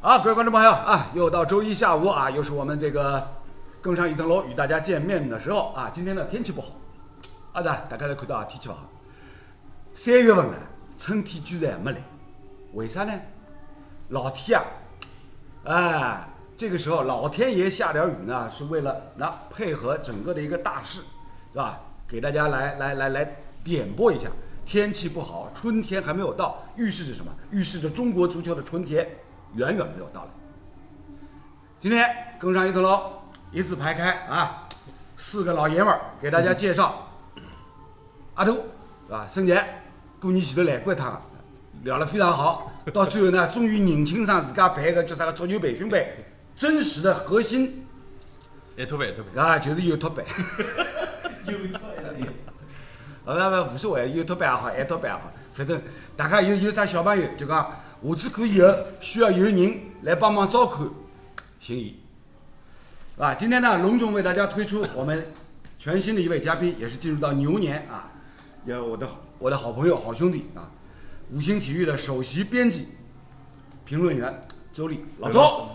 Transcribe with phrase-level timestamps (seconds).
[0.00, 3.34] 好，各位观众朋友啊，又到周一下午啊，又是我们这个
[3.80, 5.90] 更上一层楼与大家见面的时候啊。
[5.92, 6.68] 今天呢天气不好，
[7.52, 8.88] 啊的，大家都看到啊天气不好。
[9.94, 10.54] 三月份了，
[10.96, 11.98] 春天居然还没来，
[12.74, 13.12] 为啥呢？
[14.10, 14.60] 老天
[15.64, 21.00] 啊，哎，这个时候老天爷下点雨呢，是为了那配合整个的一个大事，
[21.50, 21.80] 是吧？
[22.06, 24.28] 给大家来来来来点拨一下。
[24.64, 27.32] 天气不好，春天还没有到，预示着什么？
[27.50, 29.04] 预示着中国足球的春天
[29.54, 30.28] 远远没有到来。
[31.80, 32.08] 今天
[32.38, 33.12] 更上一层楼，
[33.52, 34.68] 一字排开啊，
[35.16, 37.08] 四个老爷们儿给大家介绍。
[38.34, 38.52] 阿杜
[39.06, 39.26] 是吧？
[39.28, 39.64] 孙杰
[40.20, 41.22] 过年前头来过一趟，
[41.82, 42.72] 聊得非常好。
[42.92, 46.04] 到最后呢，终于认清上自家办个叫啥个足球培训班，
[46.56, 47.86] 真实的核心
[48.76, 49.44] 一托班，一托班。
[49.44, 50.24] 啊，就 是有托班。
[51.46, 52.28] 有错呀！
[53.24, 55.80] 呃，不无所谓，有托班也好，爱托班也好，反正
[56.16, 60.88] 大家有有啥小朋友就讲，下次可以后需要有人来帮忙照看，
[61.58, 61.98] 行医。
[63.18, 65.32] 啊，今天呢，隆重为大家推出我们
[65.78, 68.12] 全新的一位嘉宾，也是进入到牛年啊，
[68.64, 70.70] 也我的我的好朋友、好兄弟啊，
[71.32, 72.86] 五星体育的首席编辑、
[73.84, 75.68] 评论员周丽老周。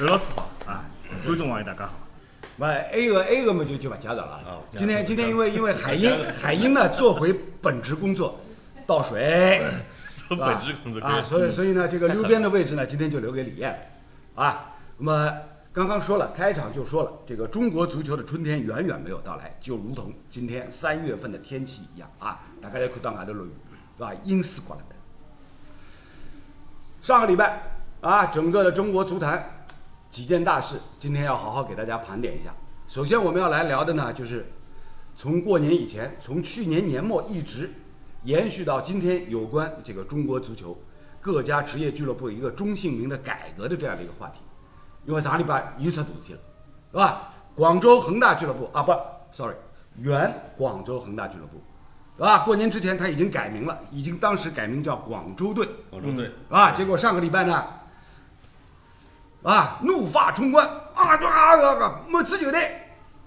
[0.00, 0.84] 刘老师好啊，
[1.24, 1.92] 观众网友大家好。
[2.56, 4.62] 不，A 个 A 个嘛就就不介绍了啊哦。
[4.76, 8.40] 今天今天因为因为海英海英呢做回本职工作，
[8.84, 9.68] 倒水，做
[11.02, 13.90] 啊，所以所以呢这个溜边的位置呢今天就留给李艳，
[14.34, 15.32] 啊，那么
[15.72, 23.50] 刚刚说了开场就说了，这个中国足球的春天远远没有到来，就如同今天三月份的天气一样啊，大家要看到外头落雨，
[23.96, 24.12] 是吧？
[24.24, 24.96] 阴湿刮了的。
[27.00, 27.62] 上个礼拜
[28.00, 29.66] 啊，整个的中国足坛
[30.10, 32.52] 几件大事，今天要好好给大家盘点一下。
[32.88, 34.50] 首先我们要来聊的呢，就是
[35.14, 37.70] 从过年以前，从去年年末一直
[38.24, 40.76] 延续到今天，有关这个中国足球
[41.20, 44.40] 各家职业俱乐部一个中性名的改革的这样的一个话题。
[45.04, 46.40] 因为上礼拜又出大事体了，
[46.90, 47.32] 是吧？
[47.54, 48.92] 广州恒大俱乐部啊，不
[49.32, 49.54] ，sorry，
[49.96, 51.60] 原广州恒大俱乐部，
[52.16, 52.40] 是吧？
[52.40, 55.66] 过年之前他已经改名了，已经当时改名叫广州队。
[55.90, 57.64] 广州队，啊，结果上个礼拜呢，
[59.42, 62.70] 啊，怒发冲冠啊，就啊个个某支球队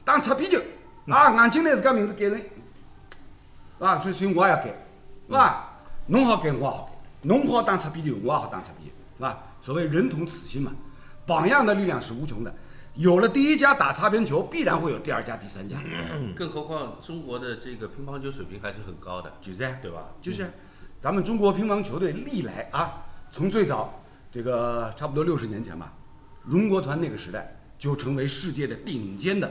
[0.05, 0.59] 当擦边球，
[1.07, 2.41] 啊，硬劲拿自家名字改成，
[3.79, 4.73] 啊，所以所以我也要改，
[5.31, 5.79] 是吧？
[6.07, 9.43] 侬好改，我也好改，侬好打擦边球，我也好打擦边球，是吧？
[9.61, 10.73] 所谓人同此心嘛，
[11.25, 12.53] 榜样的力量是无穷的。
[12.95, 15.77] 有了第一家打擦边球，必然会有第二家、第三家，
[16.35, 19.73] 更何况中国的这个乒乓球水平还是很高的，就是这样。
[19.81, 20.07] 对吧？
[20.21, 20.51] 就是
[20.99, 25.93] 咱们中国乒乓球队历来啊，从最早这个差不多六十年前吧，
[26.43, 29.49] 荣国团那个时代就成为世界的顶尖的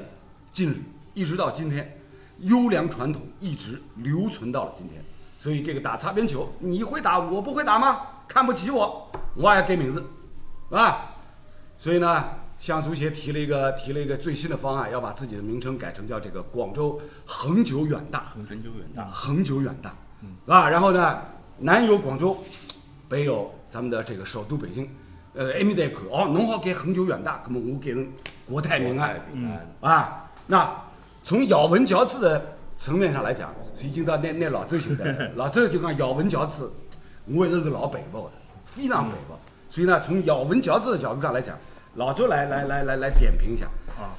[0.52, 0.82] 劲旅，
[1.14, 1.98] 一直到今天，
[2.40, 5.02] 优良传统一直留存到了今天。
[5.40, 8.02] 所以这个打擦边球，你会打，我不会打吗？
[8.28, 10.04] 看不起我，我也改名字，
[10.68, 11.14] 啊，
[11.78, 12.26] 所以呢，
[12.58, 18.34] 向足协提了一个提了一个最新的方案，要把自己的名称改成叫这个广州恒久远大。
[18.34, 19.06] 恒久远大。
[19.06, 19.94] 恒久远大，
[20.54, 21.22] 啊，然后呢，
[21.56, 22.36] 南有广州，
[23.08, 24.94] 北有咱们的这个首都北京，
[25.32, 28.06] 呃，埃面搭一看，哦，侬好改恒久远大，那么我改成
[28.46, 29.18] 国泰民安。
[29.80, 30.70] 啊，那
[31.24, 36.72] 从咬文嚼字的层面上来讲，已经到那那老周现在， 老周就讲咬文嚼字，
[37.26, 38.32] 我一直是老佩服的，
[38.64, 39.38] 非常佩服。
[39.68, 41.58] 所以呢，从咬文嚼字的角度上来讲，
[41.96, 43.66] 老周来来来来来点评一下，
[44.02, 44.16] 啊，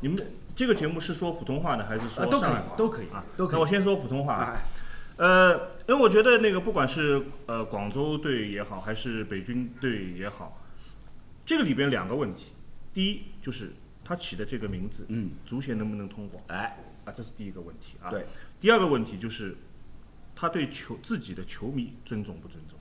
[0.00, 0.18] 你们
[0.56, 3.24] 这个节目是说普通话呢还是说啊都可以上海话都可以啊？
[3.36, 4.34] 都可以那我先说普通话。
[4.34, 4.56] 啊，
[5.18, 5.54] 呃，
[5.86, 10.60] 因为我觉得那个不管是呃广州队也好，还是北京队也好，
[11.46, 12.46] 这个里边两个问题，
[12.92, 13.72] 第一就是
[14.04, 17.12] 他起的这个名字，嗯，足协能不能通过哎，啊？
[17.12, 18.10] 这是第一个问题啊。
[18.10, 18.26] 对。
[18.60, 19.56] 第二个问题就是
[20.34, 22.78] 他对球自己的球迷尊重不尊重，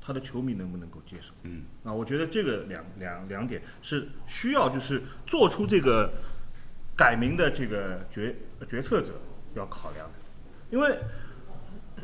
[0.00, 1.32] 他的球迷能不能够接受？
[1.42, 6.12] 嗯，啊，我觉得这个两两两点是需要就是做出这个
[6.96, 8.36] 改名的这个决
[8.68, 9.20] 决策者
[9.54, 10.14] 要考量的，
[10.70, 10.98] 因为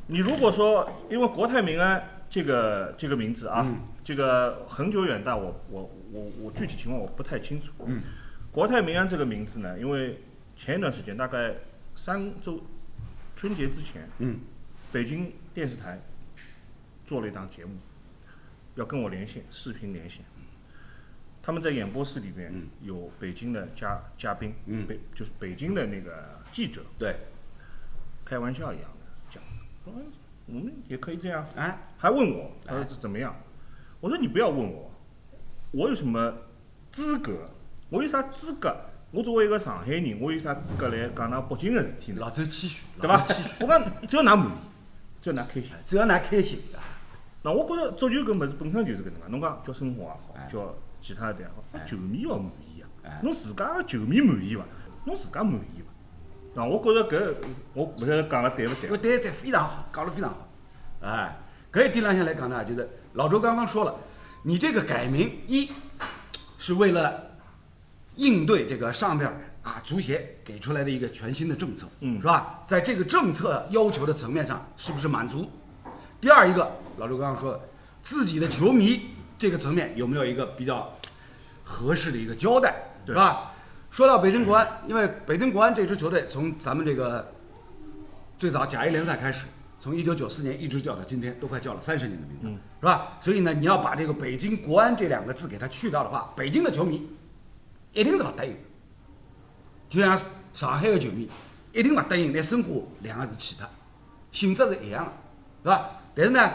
[0.07, 7.73] 你如果说因为国泰民安这个这个名字啊，嗯这个恒久远大我，我我我具体情况我不太清楚。
[7.87, 8.03] 嗯，
[8.55, 10.17] 国泰民安这个名字呢，因为
[10.55, 11.57] 前一段时间大概
[11.97, 12.63] 三周
[13.35, 14.39] 春节之前，嗯，
[14.93, 16.01] 北京电视台
[17.05, 17.73] 做了一档节目，
[18.77, 20.25] 要跟我连线，视频连线。
[21.43, 27.13] 他们在演播室里面嗯有北京的嘉嘉宾，嗯北就是北京的那个记者，对，
[28.25, 29.43] 开玩笑一样的讲，
[29.85, 30.07] 说哎
[30.47, 33.35] 我们也可以这样，哎，还问我，他说这怎么样？
[34.01, 34.93] 我说你不要问我，
[35.73, 36.33] 我有什么
[36.93, 37.51] 资格？
[37.95, 38.75] 我有啥资格？
[39.13, 42.19] 我作为一个上海人，我有啥资格来讲㑚北京的事体呢？
[42.23, 43.25] 老周谦虚，对吧？
[43.61, 44.51] 我讲只要㑚满意，
[45.23, 45.71] 只要㑚开心。
[45.87, 46.83] 只要㑚开心啊，
[47.43, 53.21] 那我觉着足球搿物事本身就是搿能介，侬讲叫申花也好哎，叫其他的也好，哎球迷要满意啊哎。
[53.23, 54.65] 侬自家个球迷满意伐？
[55.05, 55.87] 侬自家满意伐？
[56.55, 57.35] 那我觉着搿
[57.75, 58.97] 我勿晓得讲了对勿对我。
[58.97, 60.49] 对对，非常好，讲了非常好。
[61.03, 61.37] 哎，
[61.73, 63.95] 搿一点浪向来讲呢，就是老周刚刚说了，
[64.43, 65.71] 你这个改名一
[66.59, 67.24] 是为了
[68.17, 69.31] 应对这个上边
[69.63, 72.63] 啊足协给出来的一个全新的政策，嗯是吧？
[72.67, 75.51] 在这个政策要求的层面上，是不是满足？
[76.21, 77.61] 第二一个，老刘刚刚说的，
[78.03, 79.01] 自己的球迷
[79.39, 80.93] 这个层面有没有一个比较
[81.63, 82.75] 合适的一个交代，
[83.05, 83.53] 是对吧？
[83.91, 87.33] 说到北京国安，因为北京国安这支球队从咱们这个
[88.39, 89.45] 最早甲 A 联赛开始，
[89.79, 93.19] 从一九九四年一直叫到今天，都快叫了三十年的名字，嗯是吧？
[93.21, 97.09] 所以呢，你要把这个北京国安这两个字给它去掉的话，北京的球迷
[97.95, 98.55] 一定是不答应，
[99.89, 100.21] 就像
[100.53, 101.31] 上海的球迷
[101.73, 102.71] 一定不答应拿申花
[103.01, 103.69] 两个字去它，
[104.31, 105.13] 性质是一样的，
[105.63, 105.91] 是吧？
[106.15, 106.53] 但是呢，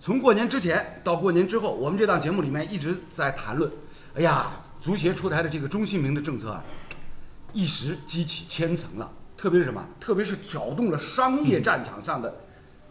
[0.00, 3.70] 从过年之前到过年之后，我们这档节目里面一直在谈论，
[4.14, 6.64] 哎呀，足协出台的这个中性名的政策啊，
[7.52, 9.84] 一时激起千层浪，特别是什么？
[10.00, 12.32] 特别是挑动了商业战场上的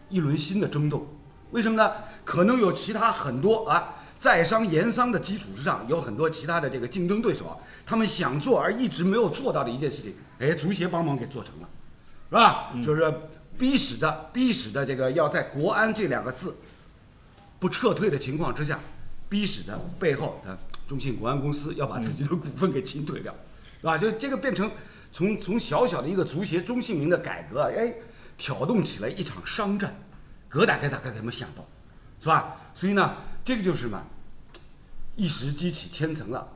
[0.09, 1.07] 一轮新的争斗。
[1.51, 1.91] 为什么呢？
[2.23, 11.68] 可能有其他很多啊，在商言商的基础之上，有很多其他的这个竞争对手啊，他们想做而一直没有做到的一件事情，哎，足协帮忙给做成了，
[12.29, 12.71] 是吧？
[12.85, 13.12] 就是
[13.57, 16.56] 逼使的，逼使的这个要在国安这两个字
[17.57, 18.79] 不撤退的情况之下，
[19.27, 20.56] 逼使的背后的
[20.88, 23.33] 中信国安公司要把自己的股份给清退掉，
[23.79, 23.97] 是吧？
[23.97, 24.69] 就这个变成
[25.12, 27.91] 从从小小的一个足协中性名的改革啊，哎，
[28.38, 29.95] 挑动起了一场商战，
[30.47, 31.65] 葛大概大概怎么想到，
[32.19, 32.56] 是吧？
[32.75, 34.03] 所以呢，这个就是嘛，
[35.16, 36.48] 一时激起千层浪。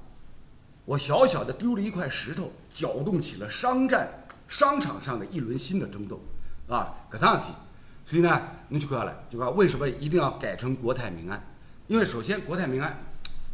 [0.86, 4.08] 我小小的丢了一块石头，搅动起了商战
[4.48, 6.22] 商场上的一轮新的争斗，
[6.68, 7.54] 啊，搿桩事体。
[8.06, 11.44] 所以呢，侬就看下来，就讲为什么一定要改成国泰民安？
[11.88, 12.98] 因为首先国泰民安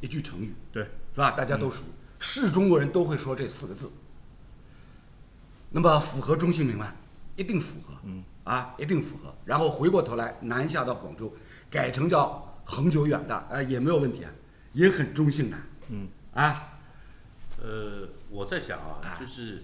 [0.01, 1.31] 一句成语，对，是吧？
[1.31, 1.83] 大家都熟，
[2.19, 3.89] 是中国人都会说这四个字。
[5.69, 6.93] 那么符合中性名吗？
[7.37, 9.33] 一定符合，嗯，啊，一定符合。
[9.45, 11.33] 然后回过头来南下到广州，
[11.69, 14.31] 改成叫恒久远大，啊，也没有问题啊，
[14.73, 15.57] 也很中性的，
[15.89, 16.79] 嗯，啊，
[17.61, 19.63] 呃，我在想啊啊，就是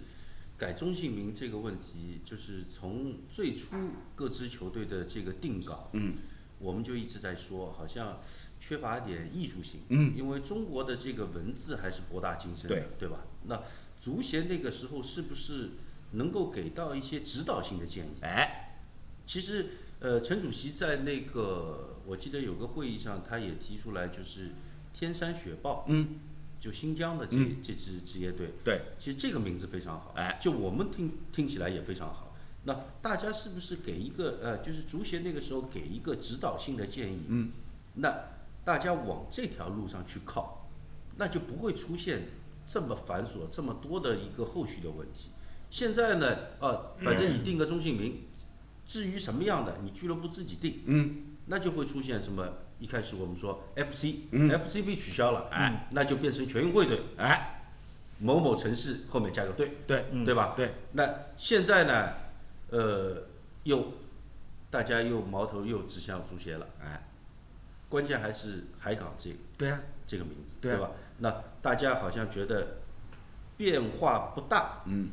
[0.57, 3.75] 改中性名这个问题，就是从最初
[4.15, 6.15] 各支球队的这个定稿，嗯，
[6.59, 8.19] 我们就一直在说，好像
[8.59, 10.13] 缺乏一点艺术性，嗯。
[10.17, 12.85] 因为中国的这个文字还是博大精深的，对。
[12.99, 13.19] 对吧？
[13.45, 13.61] 那
[14.01, 15.71] 足协那个时候是不是
[16.11, 18.09] 能够给到一些指导性的建议？
[18.21, 18.79] 哎，
[19.25, 19.67] 其实，
[19.99, 24.51] 呃，陈主席在那个我记得有个会议上，他也提出来，就是
[24.97, 26.15] 天山雪豹，嗯，
[26.59, 32.35] 就新疆的这、嗯这支职业队，对，其实这个名字非常好，哎，就我们听听起来也非常好。
[32.63, 37.19] 那大家是不是给一个呃，就是足协那个时候给一个指导性的建议？
[37.27, 37.51] 嗯，
[37.93, 38.11] 那
[38.65, 40.67] 大家往这条路上去靠，
[41.17, 42.23] 那就不会出现
[42.67, 45.29] 这么繁琐、这么多的一个后续的问题。
[45.69, 48.23] 现在呢，呃，反正你定个中性名，
[48.87, 52.51] 至于什么样的，你俱乐部自己定，嗯，那就会出现什么？
[52.79, 54.49] 一开始我们说 FC，嗯。
[54.59, 57.61] FC 被取消了，哎，那就变成全运会队，哎，
[58.19, 60.23] 某某城市后面加个队，对，嗯。
[60.25, 60.53] 对吧？
[60.55, 61.07] 对，那
[61.37, 62.13] 现在呢，
[62.69, 63.23] 呃，
[63.63, 63.93] 又
[64.69, 67.07] 大家又矛头又指向足协了，哎，
[67.89, 70.79] 关键还是海港这个对啊，这个名字，对啊。
[70.79, 70.91] 吧？
[71.19, 72.77] 那大家好像觉得
[73.57, 75.09] 变化不大，嗯，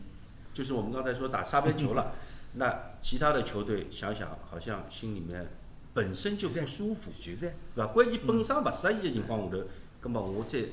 [0.52, 2.12] 就是我们刚才说打擦边球了，
[2.56, 5.49] 那其他的球队想想好像心里面
[5.94, 7.86] 本身就不舒服，就是，对吧？
[7.86, 9.62] 关键本身勿适宜的情况下头，
[10.00, 10.64] 葛么我再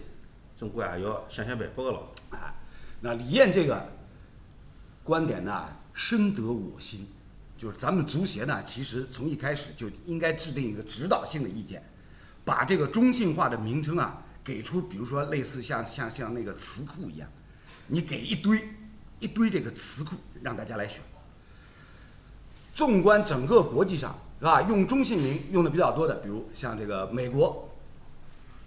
[0.57, 2.11] 总归也要想想办法个咯。
[2.31, 2.55] 啊，
[3.01, 3.85] 那李艳这个
[5.03, 7.07] 观点呢，深得我心。
[7.57, 11.83] 就是咱们足协呢，其实从一开始就应该制定一个指导性的意见，
[12.43, 17.29] 把这个中性化的名称啊，给出，比如说类似像像像那个词库一样，
[17.85, 18.67] 你给一堆
[19.19, 20.99] 一堆这个词库让大家来选。
[22.73, 24.63] 纵观整个国际上，是吧？
[24.63, 27.69] 用中性名用的比较多的，比如像这个美国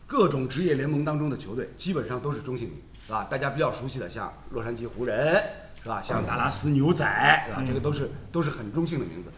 [0.07, 3.27] 各种职业联盟当中的球队，基本上都是中性名，是吧？
[3.29, 5.43] 大家比较熟悉的，像洛杉矶湖人，
[5.83, 6.01] 是吧？
[6.01, 7.05] 像达拉斯牛仔，
[7.49, 7.65] 是吧？
[7.67, 9.31] 这个都是都是很中性的名字。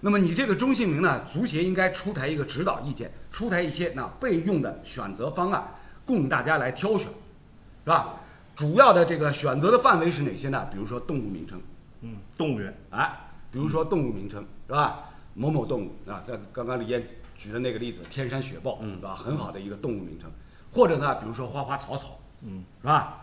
[0.00, 5.64] 那么你这个中性名呢，足协应该出台一个指导意见，出台一些那备用的选择方案，
[6.04, 7.06] 供大家来挑选，
[7.84, 8.16] 是吧？
[8.56, 10.66] 主要的这个选择的范围是哪些呢？
[10.72, 11.60] 比如说动物名称，
[12.00, 13.12] 嗯，动物园，哎，
[13.52, 15.05] 比如说动物名称是吧？
[15.36, 19.14] 某某动物啊，那刚刚李艳举的那个例子，天山雪豹，嗯是吧？
[19.14, 20.30] 很好的一个动物名称。
[20.72, 23.22] 或者呢，比如说花花草草，嗯，是吧？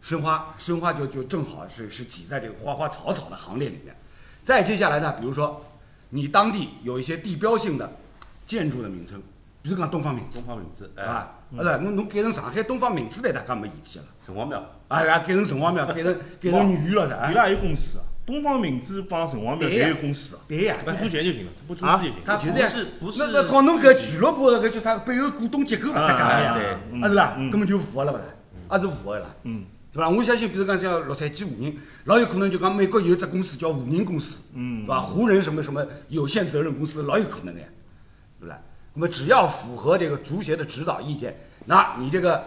[0.00, 3.94] 申花，申花就就正好是是挤在这个花花草草的行列里面。
[4.42, 5.62] 再接下来呢，比如说
[6.08, 7.92] 你当地有一些地标性的
[8.46, 9.22] 建筑的名称，
[9.60, 14.08] 比如讲东方明珠东，方明珠，哎，啊，不是，侬侬改成上海东方明珠来，大家没意见了。
[14.24, 17.32] 城隍庙， 啊，改成城隍庙，改成改成女了伊噻。
[17.32, 20.42] 拉也有公司啊，东方明珠帮城隍庙侪有公司啊。
[20.48, 22.16] 对呀，不出钱就行了，不出啊资就行。
[22.24, 26.76] 它它不是不是那那搞侬搿俱乐部搿叫啥背后股东结构勿搭界啊呀，对。
[26.92, 28.22] 嗯啊是啦，嗯根本就符合了勿啦？
[28.68, 29.64] 啊是符合的啦，嗯。
[29.92, 30.08] 是伐？
[30.08, 34.82] 我相信，比如讲像洛杉矶湖人，老有可能就讲美国有一只公司叫湖人公司，嗯。
[34.82, 35.00] 是吧？
[35.00, 37.66] 湖人什么什么有限责任公司，老有可能的呀，
[38.38, 38.58] 对不啦？
[38.94, 42.44] 那么只要符合这个足协的指导意见，那你这个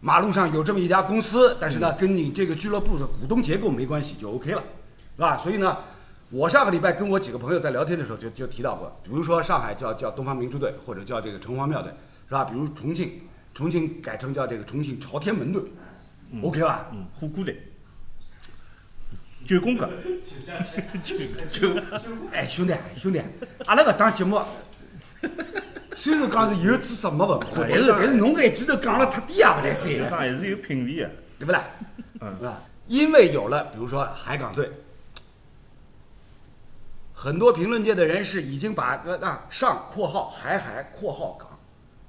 [0.00, 4.62] 马路上有这么一家公司，但是呢，跟你这个俱乐部的股东结构没关系，就 OK 了，
[5.16, 5.38] 是吧？
[5.38, 5.78] 所以呢，
[6.30, 11.92] 我上个礼拜跟我几个朋友在聊天的时候就就提到过，比如说上海叫叫东方明珠队，或者叫这个城隍庙队，
[12.28, 12.44] 是吧？
[12.44, 13.20] 比如重庆，
[13.54, 15.62] 重庆改成叫这个重庆朝天门队、
[16.42, 16.88] o k 吧？
[16.92, 17.62] 嗯，火锅队，
[19.46, 19.88] 九宫格，
[21.02, 21.16] 九
[21.48, 21.80] 九
[22.32, 23.22] 哎，兄弟，兄弟，
[23.66, 24.40] 阿拉搿档节目，
[25.94, 31.10] 虽然讲是有知识没文化，但是但是侬搿一记头讲了太低也勿来三搿了，趟还是有品味的。
[31.36, 31.64] 对不啦？
[32.20, 32.62] 嗯是吧？
[32.86, 34.70] 因为有了，比如说海港队，
[37.24, 41.48] 很多评论界的人士已经把呃那上（括号海海括号港），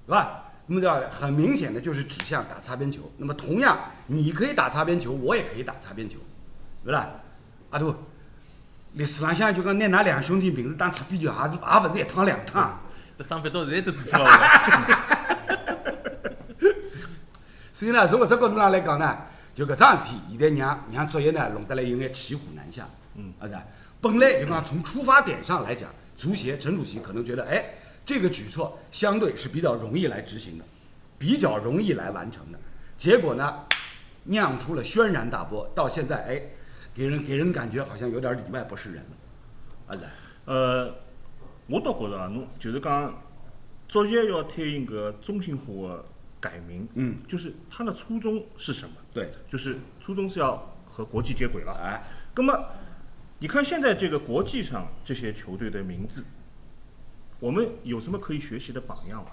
[0.05, 0.51] 是吧？
[0.67, 3.09] 那么叫很明显的就是指向打擦边球。
[3.15, 6.17] 那么同样，你可以打擦边球，我也可以打擦边球，
[6.83, 7.09] 对不啦？
[7.69, 7.95] 阿杜，
[8.95, 12.81] 历史浪向就讲拿㑚两兄弟名字当擦边球，也是也勿是一趟两趟。
[13.17, 14.29] 这上边到现在都知道了。
[17.71, 19.17] 所以呢，从搿只角度上来讲呢，
[19.55, 22.85] 就搿桩事体，现在让让足协呢弄得来有眼骑虎难下。
[23.15, 23.63] 嗯，啊是吧？
[24.05, 27.73] 本来就讲从出发点上来讲，足协陈主席可能觉得，哎，
[28.05, 30.65] 这个举措相对是比较容易来执行的，
[31.17, 32.59] 比较容易来完成的。
[32.99, 33.65] 结果呢，
[34.25, 36.39] 酿出了轩然大波，到现在，哎，
[36.93, 39.97] 给人给人感觉好像有点里外不是人了。
[39.97, 39.97] 啊？
[40.45, 40.95] 呃，
[41.65, 43.11] 我倒觉得啊，侬就是讲，
[43.87, 46.05] 足协要推行个中心化的
[46.39, 48.95] 改名，嗯，就是它的初衷是什么？
[49.11, 51.73] 对，就是初衷是要和国际接轨了。
[51.73, 52.03] 哎，
[52.35, 52.53] 那么，
[53.39, 56.23] 你看现在这个国际上这些球队的名字，
[57.39, 59.31] 我们有什么可以学习的榜样吗？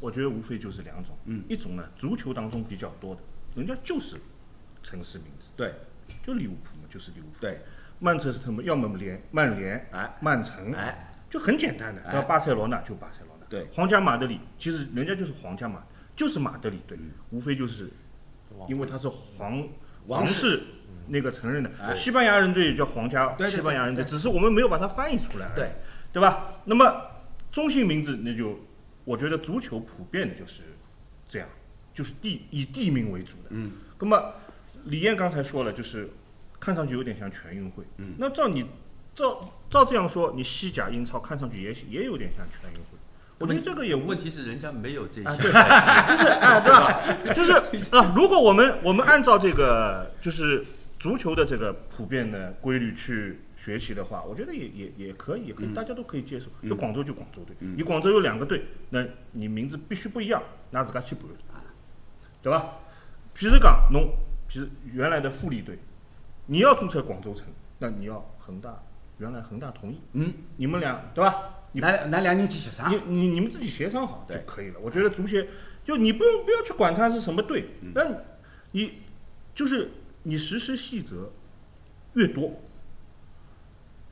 [0.00, 1.44] 我觉得无非就是两种，嗯。
[1.48, 3.20] 一种呢，足球当中比较多的，
[3.54, 4.16] 人家就是
[4.82, 5.74] 城市名字，对。
[6.22, 7.40] 就利物浦嘛，就是利物浦。
[7.40, 7.60] 对，
[7.98, 10.14] 曼彻斯特嘛，要么联曼联，哎。
[10.20, 12.20] 曼城，哎，就很简单的，哎？
[12.22, 13.66] 巴塞罗那就巴塞罗那，对。
[13.72, 15.82] 皇家马德里其实人家就是皇家马，
[16.16, 16.98] 就是马德里队，
[17.30, 17.90] 无非就是
[18.68, 19.68] 因为他是皇皇
[20.06, 20.34] 王室。
[20.34, 20.62] 室
[21.08, 21.94] 那个承认的，哎。
[21.94, 25.70] 西班牙人队叫皇家西班牙人队，只是我们没有把它翻译出来对。
[26.12, 26.46] 对吧？
[26.64, 26.94] 那么
[27.50, 28.60] 中性名字那就
[29.04, 30.62] 我觉得足球普遍的就是
[31.28, 31.48] 这样，
[31.92, 34.32] 就是地以地名为主的，嗯，那么
[34.84, 36.08] 李艳刚才说了，就是
[36.60, 38.64] 看上去有点像全运会，嗯，那照你
[39.12, 42.96] 照照这样说，你西甲、英超看上去也也有点像全运会，
[43.40, 47.34] 我觉得这个也无问题是人家没有这些啊，对，就是哎，对吧？
[47.34, 47.52] 就是
[47.90, 50.64] 啊，如果我们我们按照这个就是
[50.98, 56.46] 足球的这个普遍的规律去学习的话，我觉得也也也可以，也可以，嗯大家都可以接受。
[56.62, 61.24] 嗯有广州就广州队，嗯你广州有两个队，那你名字必须不一样，拿自家去办，
[62.42, 62.78] 对吧？
[63.36, 64.14] 譬如讲，侬
[64.48, 65.78] 譬如原来的富力队，
[66.46, 67.46] 你要注册广州城，
[67.78, 68.80] 那你要恒大，
[69.18, 71.50] 原来恒大同意，嗯，你们俩对吧？
[71.72, 74.78] 你咱咱两人去协商你，你你们自己协商好就对可以了。
[74.80, 75.46] 我觉得足协
[75.84, 78.06] 就你不用不要去管他是什么队，那
[78.70, 78.92] 你
[79.54, 79.90] 就是
[80.24, 81.30] 你实施细则
[82.14, 82.60] 越多，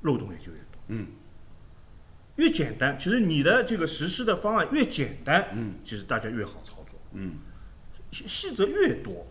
[0.02, 0.80] 漏洞也就越多。
[0.88, 1.06] 嗯
[2.36, 6.98] 越简单，其实你的这个实施的方案越简单，嗯其实大家越好操作。
[7.12, 7.34] 嗯
[8.10, 9.26] 细细则越多，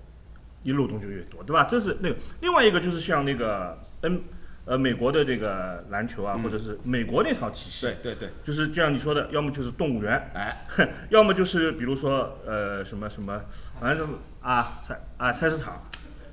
[0.63, 1.63] 你漏洞就越多，对吧？
[1.63, 4.21] 这是那个另外一个就是像那个 N
[4.65, 10.65] 呃美国的这个篮球啊，嗯或者是美国那套体系，对对对，就是就像你说的，要么就是动物园，哎，
[11.09, 13.41] 要么就是比如说呃什么什么，
[13.79, 15.83] 反正什么啊菜啊菜市场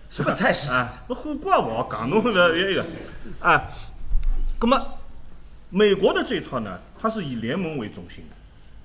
[0.08, 0.76] 什么菜市场？
[0.76, 2.84] 啊，那火锅也勿好讲，侬搿一个
[3.40, 3.68] 啊，
[4.60, 4.98] 那么
[5.70, 8.36] 美国的这套呢，它是以联盟为中心的，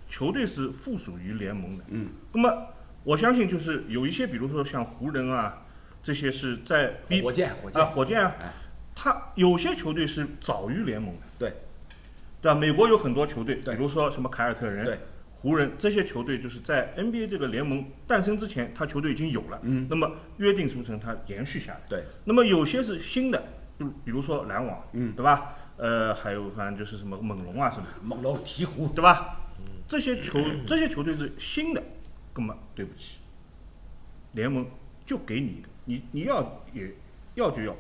[0.10, 1.84] 球队是附属于联盟的。
[1.88, 2.68] 嗯，那么
[3.04, 5.64] 我相信就是有一些，比如说像湖人啊，
[6.04, 8.54] 这些是在比火箭火箭啊，火箭啊哎，
[8.94, 11.22] 它有些球队是早于联盟的。
[11.40, 11.54] 对
[12.42, 12.60] 对吧？
[12.60, 15.00] 美国有很多球队，比如说什么凯尔特人、对，
[15.44, 19.60] 湖人这些球队，就是在 NBA 这个联盟诞生之前，他球队已经有了。
[19.64, 21.82] 嗯那么约定俗成，它延续下来。
[21.90, 23.44] 对，那么有些是新的，
[23.78, 25.54] 就比如说篮网，嗯对吧？
[25.76, 29.42] 呃，还有反正就是什么猛龙啊什么，猛龙、鹈鹕，对吧？
[29.86, 31.84] 这些球 这些球队是新的，
[32.34, 33.18] 根本对不起，
[34.32, 34.66] 联盟
[35.06, 36.90] 就给你一个，你你要也
[37.36, 37.76] 要就要，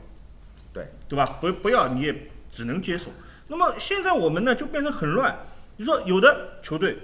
[0.73, 1.23] 对对吧？
[1.39, 3.09] 不不要你也只能接受。
[3.47, 5.37] 那么现在我们呢就变成很乱，
[5.77, 6.97] 你说有的球队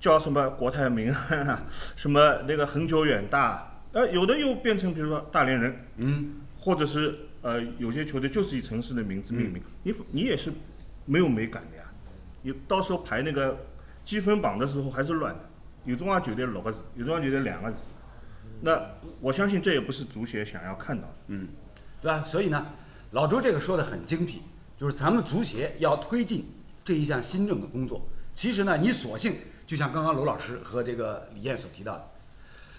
[0.00, 1.62] 叫什么国泰民安啊，
[1.94, 10.50] 什么那个恒久远大，呃，有的又变成比如说大连人，嗯，或者是呃有些球队就是以城市的名字命名，你你也是
[11.04, 11.84] 没有美感的呀。
[12.42, 13.56] 你到时候排那个
[14.04, 15.40] 积分榜的时候还是乱的，
[15.84, 17.78] 有中央球队六个字，有中央球队两个字，
[18.62, 18.80] 那
[19.20, 21.14] 我相信这也不是足协想要看到的。
[21.28, 21.46] 嗯
[22.00, 22.24] 对吧？
[22.24, 22.66] 所以呢，
[23.10, 24.40] 老周这个说的很精辟，
[24.78, 26.46] 就是咱们足协要推进
[26.82, 28.08] 这一项新政的工作。
[28.34, 29.34] 其实呢，你索性
[29.70, 32.10] 就像刚刚罗老师和这个李艳所提到的，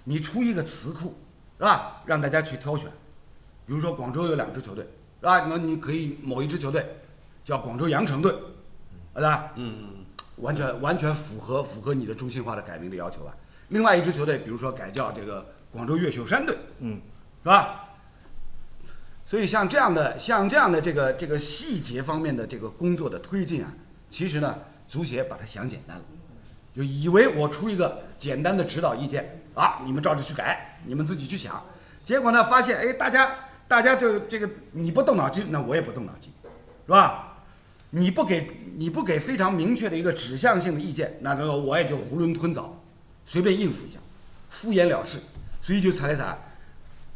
[0.04, 1.16] 你出一个词库，
[1.58, 2.02] 是吧？
[2.06, 2.90] 让大家去挑选。
[3.66, 4.84] 比如说广州有两支球队，
[5.22, 5.46] 是吧？
[5.48, 6.86] 那你可以某一支球队
[7.46, 8.36] 叫广州羊城队，
[9.14, 9.54] 对吧？
[9.56, 10.06] 嗯嗯
[10.44, 13.38] 完全完全符合符合你的中心化的改名的要求吧。
[13.70, 17.00] 另外一支球队，比如说改叫这个广州越秀山队，嗯，
[17.42, 17.88] 是吧？
[19.26, 23.74] 所以像这样的像这样的这个这个细节方面的这个工作的推进啊，
[24.10, 26.04] 其实呢，足协把它想简单了，
[26.76, 31.64] 就以为我出一个简单的指导意见啊，你们照着去改，你们自己去想。
[32.04, 33.36] 结果呢，发现哎，大家
[33.68, 36.32] 大家就这个你不动脑筋，那我也不动脑筋，
[36.86, 37.28] 是吧？
[37.94, 42.82] 你不给你不给非常明确的一个指向性的意见，那个我也就囫囵吞枣，
[43.26, 44.00] 随便应付一下，
[44.50, 45.20] 敷衍了事，
[45.62, 46.38] 所以就出来啥，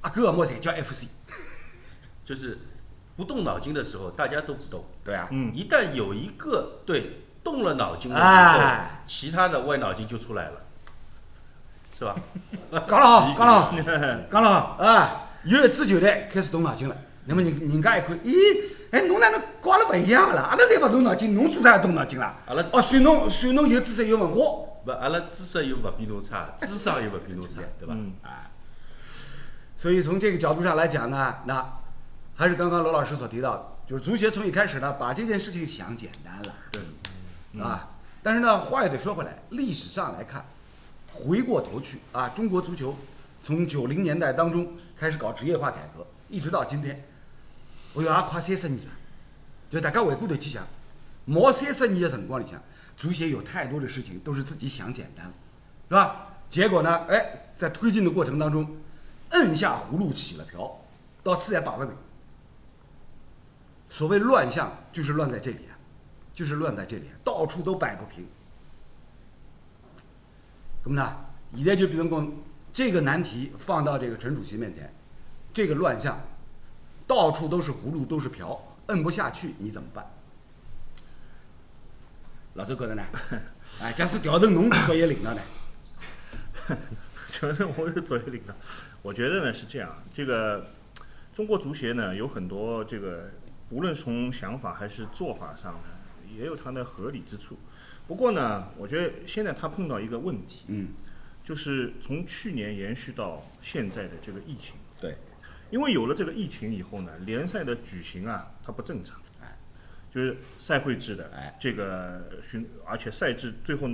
[0.02, 1.06] 阿哥莫才叫 FC，
[2.26, 2.58] 就是
[3.16, 4.84] 不动脑筋的时候，大家都不动。
[5.04, 10.54] 对啊，嗯一旦有一个对动了脑筋了之后，哎其他的歪脑筋就出来了，
[11.98, 12.16] 是吧？
[12.90, 13.72] 讲了好， 讲了好，
[14.32, 15.22] 讲了好啊！
[15.44, 18.34] 有一支球队开始动脑筋了，那么人人家一看，咦，
[18.90, 20.42] 哎，侬哪能搞了不一样了啦？
[20.50, 22.36] 阿拉侪不动脑筋，侬做啥要动脑筋啦？
[22.48, 24.36] 阿拉哦，算侬算侬有知识有文化，
[24.84, 27.94] 不，阿拉知识又不比侬差，智商又不比侬差，对吧？
[27.96, 28.14] 嗯
[29.78, 31.64] 所以从这个角度上来讲呢，那
[32.36, 36.82] 还是刚刚罗老师所提到的，就是足协从一开始呢，把这件事情想简单了，对，
[37.60, 37.90] 啊，
[38.22, 40.46] 但是呢，话也得说回来，历史上来看，
[41.14, 42.96] 回过头去啊，中国足球
[43.44, 46.96] 从九零年代当中开始搞职业化改革，一直到今天，
[47.96, 48.92] 哎哟，也快三十年了。
[49.70, 50.66] 就大家回过头去想，
[51.26, 52.62] 毛三十年的辰光里向，
[52.98, 55.34] 足协有太多的事情都是自己想简单了，
[55.90, 56.28] 是吧？
[56.50, 58.78] 结果呢，哎，在推进的过程当中，
[59.32, 60.80] 摁下葫芦起了瓢，
[61.24, 61.86] 到此也摆不。
[63.90, 65.75] 所谓乱象，就是乱在这里啊。
[66.36, 68.28] 就是乱在这里，到处都摆不平。
[70.84, 71.16] 怎么呢，
[71.56, 72.32] 现在就比如讲，
[72.72, 74.94] 这个难题放到这个陈主席面前，
[75.52, 76.22] 这个乱象，
[77.08, 80.06] 到处都是葫芦，都是瓢，摁不下去，你怎么办？
[82.54, 83.04] 老周觉得呢？
[83.82, 85.42] 哎，假使调成侬作为领导呢？
[87.32, 88.54] 就是我是作为领导，
[89.02, 90.68] 我觉得呢是这样，这个
[91.34, 93.30] 中国足协呢有很多这个，
[93.70, 95.80] 无论从想法还是做法上呢，
[96.34, 97.58] 也有它的合理之处。
[98.08, 100.90] 不过呢，我觉得现在他碰到一个问题，嗯，
[101.44, 105.18] 就是从去年延续到现在的这个疫情，对，
[105.72, 109.58] 因为有了这个疫情以后呢，联赛的举行啊，它不正常，哎，
[110.14, 113.90] 就是赛会制的，哎，这个巡，而且赛制最后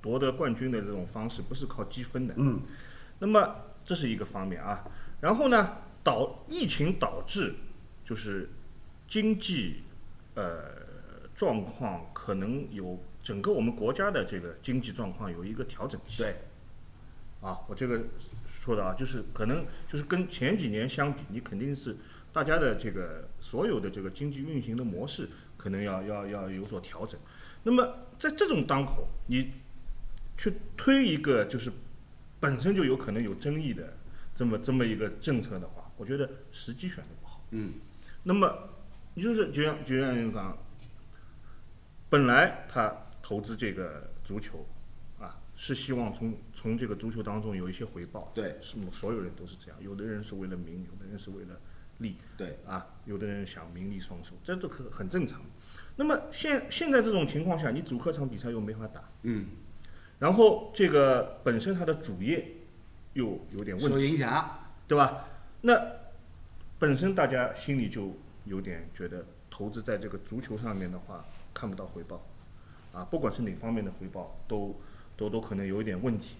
[0.00, 2.62] 夺得冠军的这种方式不是靠积分的，嗯，
[3.18, 4.82] 那么这是一个方面啊，
[5.20, 7.54] 然后呢，导疫情导致
[8.06, 8.48] 就是
[9.06, 9.82] 经济
[10.34, 10.77] 呃
[11.38, 16.24] 状况可能有整个我们国家的这个经济状况有一个调整期。
[16.24, 16.34] 对，
[17.40, 18.00] 啊，我这个
[18.50, 21.96] 说的啊，就是可能就是跟前几年相比，你肯定是
[22.32, 27.20] 大家的这个所有的这个经济运行的模式可能要要要有所调整。
[27.62, 29.52] 那么在这种当口，你
[30.36, 31.70] 去推一个就是
[32.40, 33.96] 本身就有可能有争议的
[34.34, 37.44] 这么这么一个政策的话，我觉得时机选的不好。
[37.52, 37.74] 嗯，
[38.24, 38.70] 那么
[39.14, 40.58] 你就是就像就像人讲，
[42.10, 44.64] 本来他投资这个足球
[45.18, 48.32] 啊，是希望从从这个足球当中有一些回报。
[48.34, 51.60] 对，是所有人都是这样，有的人是为了名，有的人是为了
[51.98, 52.16] 利。
[52.36, 55.40] 对，啊，有的人想名利双收，这都很很正常。
[55.96, 59.46] 那么现现在这种情况下，你主客场比赛又没法打，嗯，
[60.18, 62.46] 然后这个本身它的主业
[63.14, 65.26] 又有点问受题，影响，对吧？
[65.60, 65.76] 那
[66.78, 71.24] 本身大家心里就有点觉得投资在这个足球上面的话
[71.58, 72.24] 看不到回报，
[72.92, 74.78] 啊，不管是哪方面的回报，都
[75.16, 76.36] 都都可能有一点问题。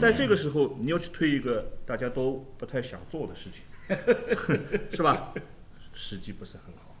[0.00, 3.62] 在这个时候，你要去推一个大家都不太想做的事情，
[4.90, 5.32] 是吧？
[5.94, 6.96] 时机不是很好，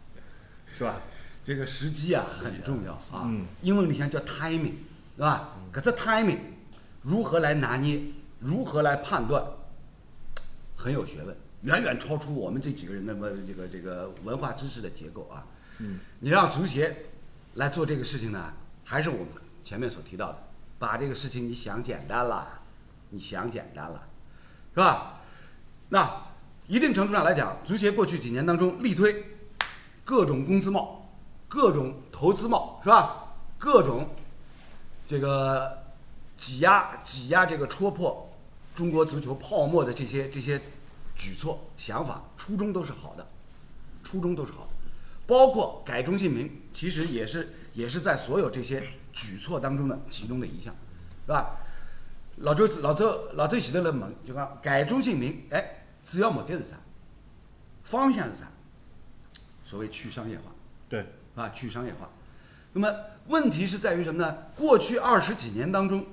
[0.78, 1.02] 是吧？
[1.42, 3.24] 这个时机啊很重要啊。
[3.26, 4.74] 嗯英文里向叫 timing，
[5.16, 5.56] 是吧？
[5.72, 6.38] 搿只 timing
[7.02, 8.00] 如何来拿捏，
[8.38, 9.44] 如何来判断，
[10.76, 15.44] 很有学问，远远超出我们这几个人那么这个这个文化知识的结构啊。
[15.78, 16.96] 嗯，你让足协
[17.56, 18.52] 来做这个事情呢，
[18.84, 19.28] 还是我们
[19.64, 20.38] 前面所提到的，
[20.78, 22.60] 把这个事情你想简单了，
[23.10, 24.02] 你想简单了，
[24.74, 25.20] 是吧？
[25.88, 26.22] 那
[26.66, 29.24] 一定程度上来讲，足协过去几年当中力推
[30.04, 31.08] 各种工资帽、
[31.48, 33.34] 各种投资帽，是吧？
[33.58, 34.10] 各种
[35.08, 35.82] 这个
[36.36, 38.30] 挤压、挤压这个戳破
[38.74, 40.60] 中国足球泡沫的这些这些
[41.14, 43.26] 举措、想法，初衷都是好的，
[44.04, 44.65] 初衷都是好的。
[45.26, 50.74] 包括改中姓名，其实也是也是在所有这些举措当中的其中的一项，
[51.26, 51.56] 是吧？
[52.36, 56.76] 老周老周老周前头来问，就讲改中姓名，哎，主要目的是啥？
[57.82, 58.50] 方向是啥？
[59.64, 60.44] 所谓去商业化。
[60.88, 62.08] 对，啊，去商业化。
[62.72, 62.94] 那么
[63.28, 64.36] 问题是在于什么呢？
[64.54, 66.04] 过去二十几年当中，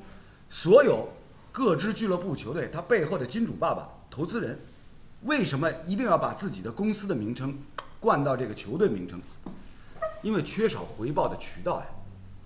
[0.49, 1.09] 所有
[1.51, 4.59] 各支俱乐部球队，它背后的金主爸爸、投资人，
[5.23, 7.57] 为什么一定要把自己的公司的名称
[8.03, 9.21] 冠到这个球队名称？
[10.21, 11.85] 因为缺少回报的渠道呀，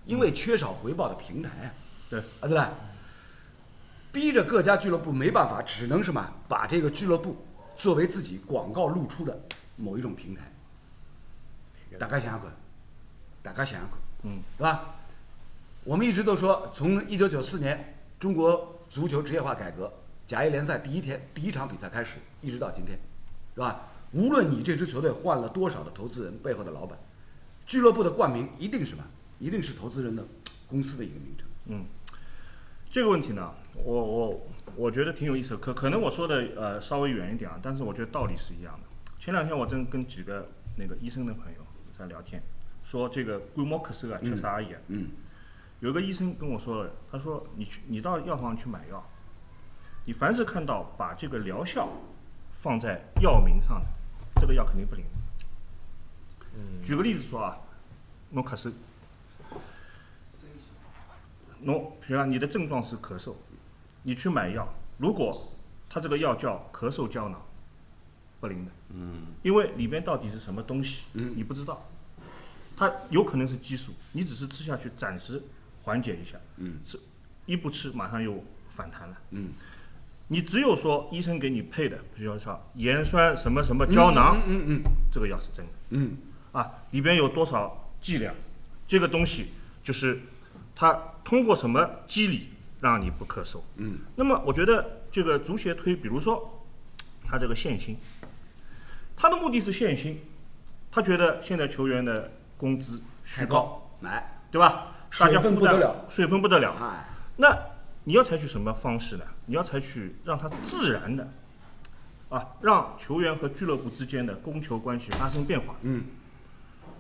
[0.05, 1.71] 因为缺少回报的平台呀。
[2.11, 2.71] 对，啊，对吧？
[4.11, 7.35] 逼着各家俱乐部没办法，只能什么把这个俱乐部
[7.75, 9.35] 作为自己广告露出的
[9.75, 10.43] 某一种平台。
[11.97, 12.51] 大家想想看，
[13.41, 14.93] 大家想想看，嗯，对吧？
[15.83, 19.91] 我们一直都说，从一九九四年中国足球职业化改革，
[20.27, 22.97] 甲 A 联赛第一天第一场比赛开始，一直到今天，
[23.55, 23.81] 是吧？
[24.13, 26.97] 无论你这支球队换了多少的投资人背后的老板，
[27.65, 29.03] 俱乐部的冠名一定是什么？
[29.39, 30.25] 一定是投资人的
[30.67, 31.47] 公司的一个名称。
[31.65, 31.85] 嗯，
[32.89, 38.87] 这个问题呢，我我我觉得挺有意思的，可可能我说的呃稍微远一点啊，但是我觉得道理是一样的。
[39.19, 41.59] 前两天我正跟几个那个医生的朋友
[41.95, 42.41] 在聊天，
[42.83, 44.69] 说这个感冒咳嗽啊，吃啥药？
[44.87, 45.09] 嗯
[45.79, 49.03] 有个医生跟我说了，他说你去你到药房去买药，
[50.05, 51.89] 你凡是看到把这个疗效
[52.51, 53.85] 放在药名上的，
[54.39, 55.03] 这个药肯定不灵。
[56.83, 57.57] 举个例子说啊，
[58.29, 58.71] 侬咳嗽，
[61.59, 63.33] 侬比如讲你的症状是咳嗽，
[64.03, 65.51] 你去买药，如果
[65.89, 67.41] 它这个药叫咳嗽胶囊，
[68.39, 71.85] 不灵的，嗯，因为里边到底是什么东西，嗯你不知道，
[72.75, 75.41] 它有可能是激素，你只是吃下去暂时
[75.83, 76.79] 缓解一下，嗯。
[76.85, 76.99] 吃
[77.45, 79.17] 一不吃马上又反弹了。
[79.31, 79.51] 嗯，
[80.29, 85.71] 你只有说医生给你配的，比如说盐酸什么什么胶囊，嗯嗯这个药是真的。
[85.89, 86.17] 嗯。
[86.51, 88.33] 啊，里边有多少剂量，
[88.87, 89.47] 这个东西
[89.83, 90.19] 就是
[90.75, 92.49] 它通过什么机理
[92.81, 93.59] 让你不咳嗽。
[93.75, 93.99] 嗯。
[94.15, 96.65] 那么我觉得这个足协推，比如说
[97.25, 97.97] 他这个限薪，
[99.15, 100.19] 他的目的是限薪，
[100.91, 104.95] 他觉得现在球员的工资虚高，来，对吧？
[105.19, 106.75] 大家水分不得了，水分不得了。
[106.81, 107.05] 哎，
[107.37, 107.57] 那
[108.07, 109.25] 你要采取什么方式呢？
[109.47, 111.29] 你要采取让它自然的，
[112.29, 115.75] 啊，让球员和俱乐部之间的供求关系发生变化。
[115.81, 116.05] 嗯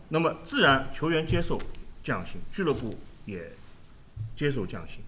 [0.09, 1.57] 那么自然球员接受
[2.03, 2.93] 降薪，俱乐部
[3.23, 3.49] 也
[4.35, 4.99] 接受降薪，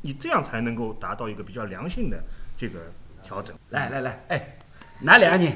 [0.00, 2.20] 你这样才能够达到一个比较良性的
[2.56, 2.80] 这个
[3.22, 3.56] 调整。
[3.70, 4.56] 来来来，哎，
[5.02, 5.54] 哪两个人？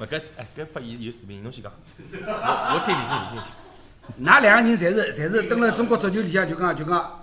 [0.00, 1.72] 勿搿哎搿发言有视频，侬先讲。
[2.10, 3.42] 我我听你听你听你。
[4.26, 7.21] 哪两个人侪是侪是登了中国足球里向就讲就讲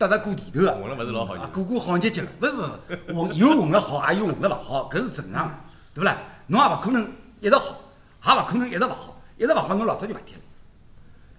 [0.00, 5.54] 搭搭过地头啊，混了勿是老好啊过过好日脚，不不不，混有混了好，也有混了勿好，搿是正常的，
[5.92, 6.22] 对不啦？
[6.46, 7.76] 侬也勿可能一直好，
[8.24, 10.40] 也勿可能一直勿好，一直勿好侬老早就勿踢了。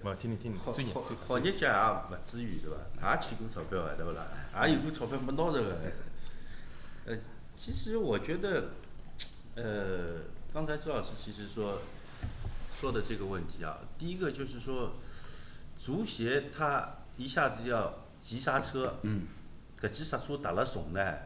[0.03, 1.17] 勿听你听你，专业专业。
[1.27, 2.69] 好日脚也勿至于对
[3.01, 3.15] 伐？
[3.15, 4.67] 也欠过钞票个对勿啦？
[4.67, 5.75] 也有过钞票没拿着个。
[7.07, 7.17] 呃，
[7.57, 8.73] 其实我觉得，
[9.55, 10.21] 呃，
[10.53, 11.79] 刚才周老师其实说
[12.79, 14.91] 说的这个问题啊，第一个就是说，
[15.79, 19.23] 足协他一下子要急刹车，嗯，
[19.79, 21.17] 搿急刹车打了重呢，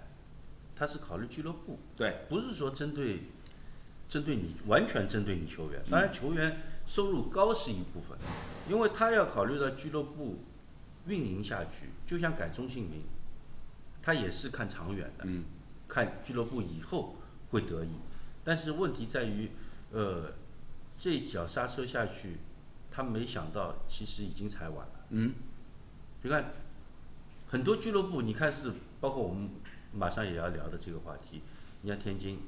[0.76, 3.24] 他是考虑俱乐部，对，不是说针对
[4.08, 8.18] 针对你完全针对你球员，当然球员收入高是一部分，
[8.70, 10.40] 因为他要考虑到俱乐部
[11.08, 13.04] 运营下去，就像改中性名，
[14.02, 15.44] 他也是看长远的，嗯。
[15.88, 17.16] 看俱乐部以后
[17.52, 17.90] 会得益，
[18.44, 19.52] 但是问题在于，
[19.92, 20.34] 呃，
[20.98, 22.38] 这一脚刹车下去，
[22.90, 25.06] 他没想到其实已经踩晚了。
[25.10, 25.36] 嗯。
[26.24, 26.46] 你看，
[27.48, 29.50] 很多俱乐部，你看是包括我们
[29.94, 31.42] 马上也要聊的这个话题，
[31.82, 32.40] 你像天津、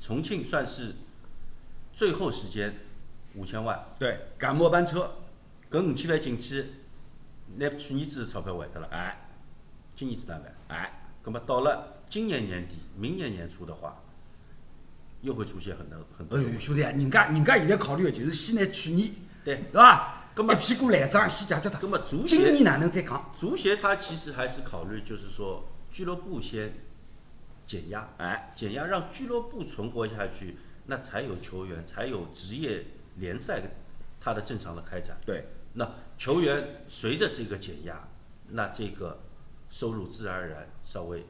[0.00, 0.94] 重庆算是
[1.92, 2.74] 最后时间
[3.34, 5.16] 五千万，对，赶末班车，
[5.70, 6.64] 搿五千万进去，
[7.56, 9.28] 拿去年子的钞票还得了，哎
[9.94, 10.54] 今年子哪办？
[10.68, 14.02] 哎，那么到了今年年底、明年年初的话，
[15.22, 19.10] 又会出现很多很多哎呦，兄弟啊，人家人家现在考虑的就是先拿去年，
[19.44, 19.56] 对。
[19.56, 20.15] 对伐？
[20.36, 21.88] 葛末一屁股烂账先解决它那。
[21.88, 23.32] 么足今协年哪能再讲？
[23.34, 26.74] 足协他其实还是考虑，就是说俱乐部先
[27.66, 32.84] 减压，哎，减压让俱乐部存活下去，那才有球员，才有职业
[33.16, 33.70] 联赛的
[34.20, 35.16] 它的正常的开展。
[35.24, 38.06] 对，那球员随着这个减压，
[38.50, 39.18] 那这个
[39.70, 41.24] 收入自然而然稍微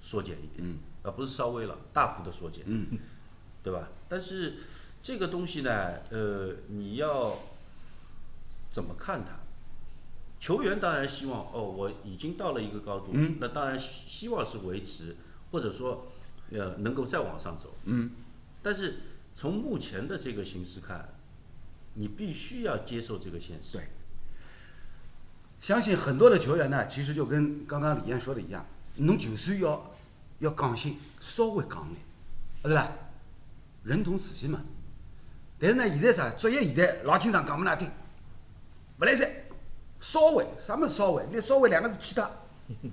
[0.00, 2.98] 缩减一点，嗯，而不是稍微了，大幅的缩减，嗯，
[3.62, 3.90] 对吧？
[4.08, 4.54] 但是
[5.00, 7.38] 这个东西呢，呃，你要
[8.74, 9.30] 怎么看他？
[10.40, 15.14] 球员当然希望哦，我已经到了一个高度，嗯那当然希希望是维持，
[15.52, 16.08] 或者说
[16.50, 18.10] 呃能够再往上走，嗯，
[18.62, 18.96] 但是
[19.32, 21.08] 从目前的这个形势看，
[21.94, 23.78] 你必须要接受这个现实。
[23.78, 23.86] 对
[25.60, 29.94] 相信很多的球员呢，其实就跟刚刚李燕说的一样，侬就算要
[30.40, 31.96] 要刚性，稍微刚点，
[32.64, 32.92] 对吧？
[33.84, 34.60] 人同此心嘛。
[35.60, 37.88] 但是呢，现在啥，作业现在老经常讲不难听，
[38.98, 39.28] 不来三，
[40.00, 41.24] 稍微，啥么稍微？
[41.30, 42.30] 你稍微两个字去掉，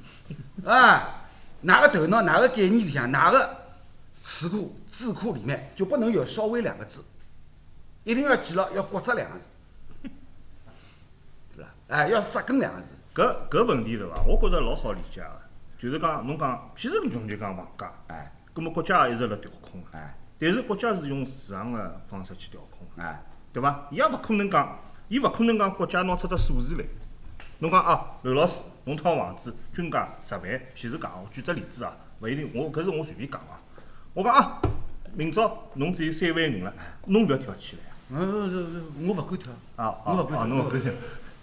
[0.66, 1.26] 啊，
[1.62, 3.58] 哪个头脑，哪个概念里向，哪个
[4.22, 7.04] 词库字库里面就不能有稍微两个字，
[8.04, 9.50] 一定要记牢，要骨折两个字。
[11.56, 11.72] 对吧？
[11.90, 12.88] 哎，要杀根两个字。
[13.14, 14.22] 搿搿问题对伐？
[14.24, 15.42] 我觉着老好理解个，
[15.78, 23.22] 就是讲侬讲，譬如侬就讲房价，哎葛末国家也一直辣调控个，哎但是国家是用市场个方式去调控的，哎，
[23.54, 23.88] 对伐？
[23.92, 24.80] 伊也勿可能讲，
[25.12, 26.86] 伊勿可能讲国家拿出只数字来，
[27.60, 30.44] 侬讲啊，刘老师，侬套房子均价十万，
[30.74, 33.60] 譬如讲，我举只例子啊，勿一定，我搿是我随便讲啊。
[34.14, 34.62] 我讲啊，
[35.14, 36.74] 明朝侬只有三万五了，
[37.08, 39.86] 侬勿要跳起来嗯，我勿敢跳，啊！
[39.86, 40.92] 啊我勿敢跳，侬勿敢跳。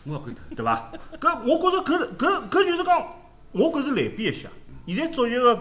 [0.05, 0.43] 我勿敢跳。
[0.57, 0.91] 对伐？
[1.21, 3.07] 搿我觉着搿搿搿就是讲，
[3.53, 4.49] 我搿是类比一下。
[4.87, 5.55] 现在作业个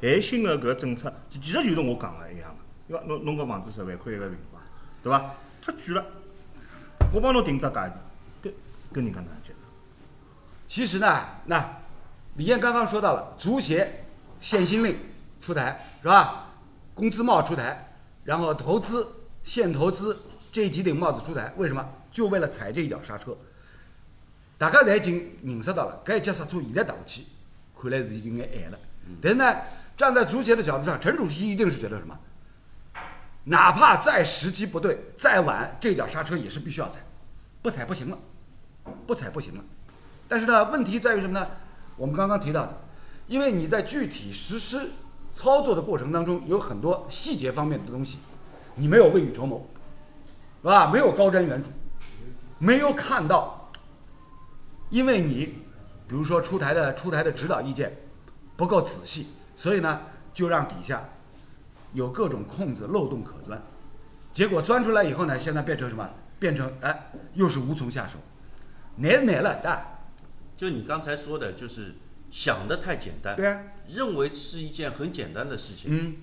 [0.00, 2.56] 搿限薪个搿政策，其实就是我讲个一样个。
[2.86, 3.04] 对伐？
[3.08, 4.62] 侬侬搿房子十万块一个平方，
[5.02, 5.34] 对伐？
[5.60, 6.04] 太贵了，
[7.12, 7.90] 我帮侬定只价钿，
[8.42, 8.52] 搿
[8.92, 9.52] 搿人家哪能接？
[10.66, 11.78] 其实呢，那
[12.36, 14.04] 李艳刚刚说到了，足协
[14.40, 14.96] 限薪令
[15.40, 16.52] 出台是吧？
[16.94, 17.94] 工资帽出台，
[18.24, 19.06] 然后投资
[19.42, 20.16] 限投资
[20.52, 21.88] 这几顶帽子出台，为什么？
[22.10, 23.36] 就为了踩这一脚刹车。
[24.58, 27.22] 大家侪已经认识到了，搿一脚刹车现在踏下去，
[27.80, 28.78] 看来是有眼晚了。
[29.22, 29.56] 但是呢，
[29.96, 32.18] 站在足协的角度上，陈主席一定是觉得什么？
[33.48, 37.00] 哪怕再时机不对，再晚，这脚刹车也是必须要踩，
[37.62, 38.18] 不踩不行了，
[39.06, 39.64] 不踩不行了。
[40.28, 41.48] 但是呢，问题在于什么呢？
[41.96, 42.78] 我们刚刚提到的，
[43.26, 44.90] 因为你在具体实施
[45.32, 48.18] 操作的过程当中，有很多细节方面的东西，
[48.74, 49.66] 你没有未雨绸缪，
[50.60, 50.90] 是吧？
[50.90, 51.68] 没有高瞻远瞩，
[52.58, 53.70] 没有看到，
[54.90, 55.54] 因为你，
[56.06, 57.96] 比如说出台的出台的指导意见
[58.56, 60.02] 不够仔细，所以呢，
[60.34, 61.08] 就让底下
[61.92, 63.62] 有各种空子漏洞可钻，
[64.32, 66.08] 结果钻出来以后呢，现在变成什么？
[66.38, 68.18] 变成哎，又是无从下手，
[68.96, 69.98] 难是难了，但
[70.56, 71.94] 就你刚才说的，就是
[72.30, 76.16] 想的太简单，对啊，认为是一件很简单的事情，嗯，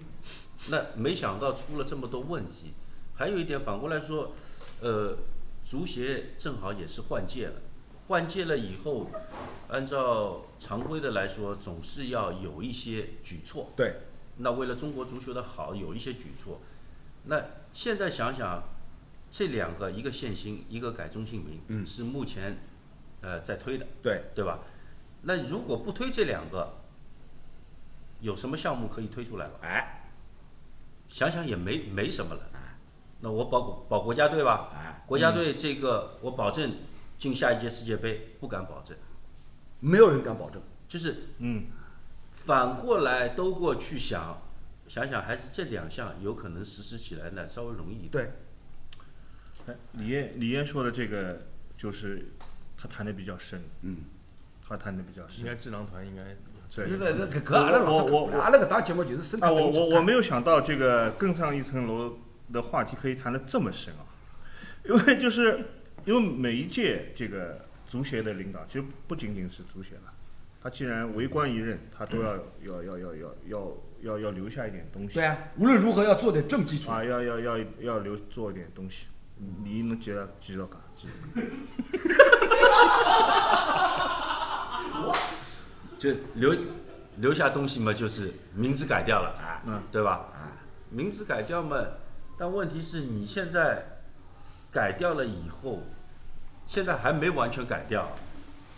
[0.69, 2.73] 那没想到出了这么多问题。
[3.15, 4.33] 还有一点，反过来说，
[4.81, 5.17] 呃，
[5.63, 7.53] 足协正好也是换届了，
[8.07, 9.09] 换届了以后，
[9.69, 13.71] 按照常规的来说，总是要有一些举措。
[13.75, 13.95] 对，
[14.37, 16.59] 那为了中国足球的好，有一些举措。
[17.25, 17.41] 那
[17.73, 18.63] 现在想想，
[19.31, 22.57] 这两个，一个限薪，一个改中性名，嗯是目前
[23.21, 24.59] 呃在推的，对，对吧？
[25.23, 26.73] 那如果不推这两个，
[28.21, 29.53] 有什么项目可以推出来了？
[29.61, 30.11] 哎，
[31.07, 32.41] 想想也没没什么了。
[33.21, 36.75] 那我保保国家队吧，哎，国家队这个我保证
[37.17, 38.95] 进下一届世界杯，不敢保证。
[39.79, 40.61] 没有人敢保证。
[40.87, 41.65] 就是嗯，
[42.45, 44.39] 反过来都过去想，
[44.87, 48.11] 想想还是这两项有可能实施起来呢，稍微容易一点。
[48.11, 48.31] 对，
[49.67, 51.41] 哎李艳李艳说的这个
[51.75, 52.27] 就是
[52.77, 53.97] 他谈的比较深，嗯，
[54.67, 55.39] 他谈的比较深。
[55.39, 56.23] 应该智囊团应该
[56.75, 56.89] 对。
[56.89, 62.17] 这个这个搿阿拉老早我我我阿拉搿档节目就是深啊，我我我没有有想到这个更上一层楼
[62.53, 64.05] 的话题可以谈的这么深啊，
[64.83, 65.65] 因为就是
[66.05, 70.13] 因为每一届这个足协的领导，其实不仅仅是足协了，
[70.65, 76.89] 他既然为官一任，他都要要要要要要要要留下一点东西对啊，无论如何要做点正基础。
[76.89, 79.05] 啊，要要要要留做一点东西。
[79.63, 80.69] 你能接着继续讲？
[80.95, 81.13] 继续
[85.99, 86.55] 就留
[87.17, 90.31] 留下东西嘛，就是名字改掉了，啊，嗯，对吧？
[90.33, 90.49] 啊，
[90.89, 91.77] 名字改掉嘛，
[92.39, 93.85] 但问题是你现在
[94.71, 95.83] 改掉了以后，
[96.65, 98.09] 现在还没完全改掉，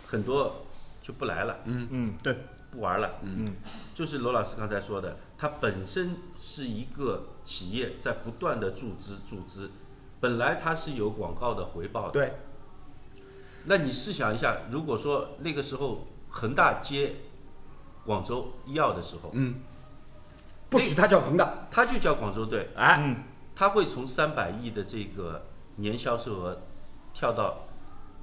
[0.06, 0.66] 很多
[1.08, 2.36] 就不来了，嗯嗯，对，
[2.70, 3.12] 不玩了。
[3.22, 3.54] 嗯。
[3.94, 9.70] 就是罗老师刚才说的，它本身是一个企业在不断的注资注资，
[10.20, 12.12] 本来它是有广告的回报的。
[12.12, 12.34] 对，
[13.64, 17.16] 那你试想一下，如果说那个时候恒大接
[18.04, 19.54] 广州医药的时候，嗯，
[20.68, 21.68] 不许他叫恒大。
[21.70, 23.24] 他就叫广州队，哎，嗯
[23.56, 26.60] 他会从三百亿的这个年销售额
[27.14, 27.66] 跳到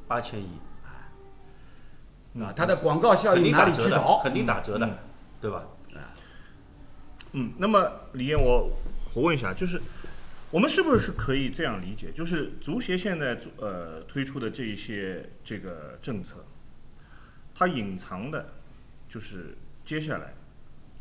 [0.07, 0.49] 八千亿，
[2.41, 4.19] 啊，它的广告效肯应哪里去找，？
[4.23, 4.97] 肯定打折的嗯，
[5.41, 5.63] 对吧？
[7.37, 8.69] 嗯，那么李燕，我
[9.13, 9.81] 我问一下，就是
[10.51, 16.45] 我们是不是可以这样理解，就是足协现在呃推出的这一些这个政策，
[17.53, 18.53] 它隐藏的，
[19.09, 20.33] 就是接下来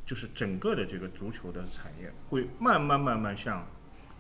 [0.05, 3.65] 就是整个的这个足球的产业会慢慢慢慢向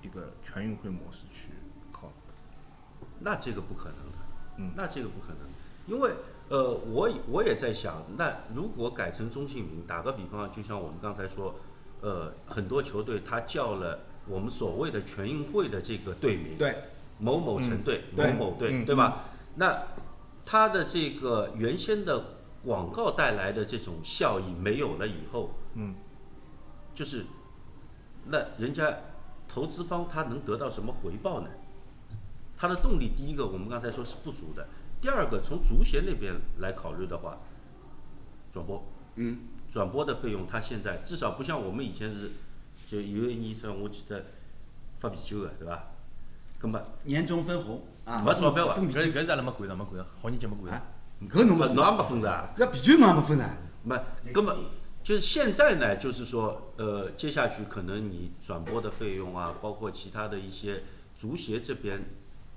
[0.00, 1.48] 一个全运会模式去
[1.90, 2.12] 靠。
[3.18, 4.18] 那这个不可能的，
[4.58, 5.48] 嗯那这个不可能，
[5.86, 6.12] 因为
[6.48, 11.54] 呃，我我也在想，那如果改成中性名，打个比方，就像我们刚才说，
[12.02, 16.76] 呃，很多球队他叫了我们所谓的全运会的这个队名，对，
[17.18, 19.24] 某某城队、对某某队，嗯对吧？
[19.56, 19.82] 那
[20.44, 22.22] 他的这个原先的
[22.62, 25.94] 广告带来的这种效益没有了以后，嗯，
[26.94, 27.24] 就是
[28.26, 28.94] 那人家
[29.48, 31.48] 投资方他能得到什么回报呢？
[32.56, 34.68] 他的动力，第一个我们刚才说是不足的，
[35.00, 37.38] 第二个从足协那边来考虑的话，
[38.52, 38.84] 转播，
[39.16, 39.38] 嗯，
[39.72, 42.30] 转播的费用，它现在至少不像我们以前是，
[42.88, 44.24] 就有一年生我记得
[44.98, 45.90] 发啤酒的，对吧？
[46.58, 50.82] 根本年终分红啊，没钞票啊分啤酒，搿搿是阿拉没管上，没管上，好年节没管上。
[51.28, 52.54] 搿侬没侬也没分的啊。
[52.56, 53.50] 那啤酒侬也没分的？
[53.82, 53.96] 没，
[54.32, 54.56] 根本
[55.02, 60.82] 就是现在呢，就是说，呃，接下去可能你转播的费用啊，包括其他的一些
[61.14, 62.02] 足协这边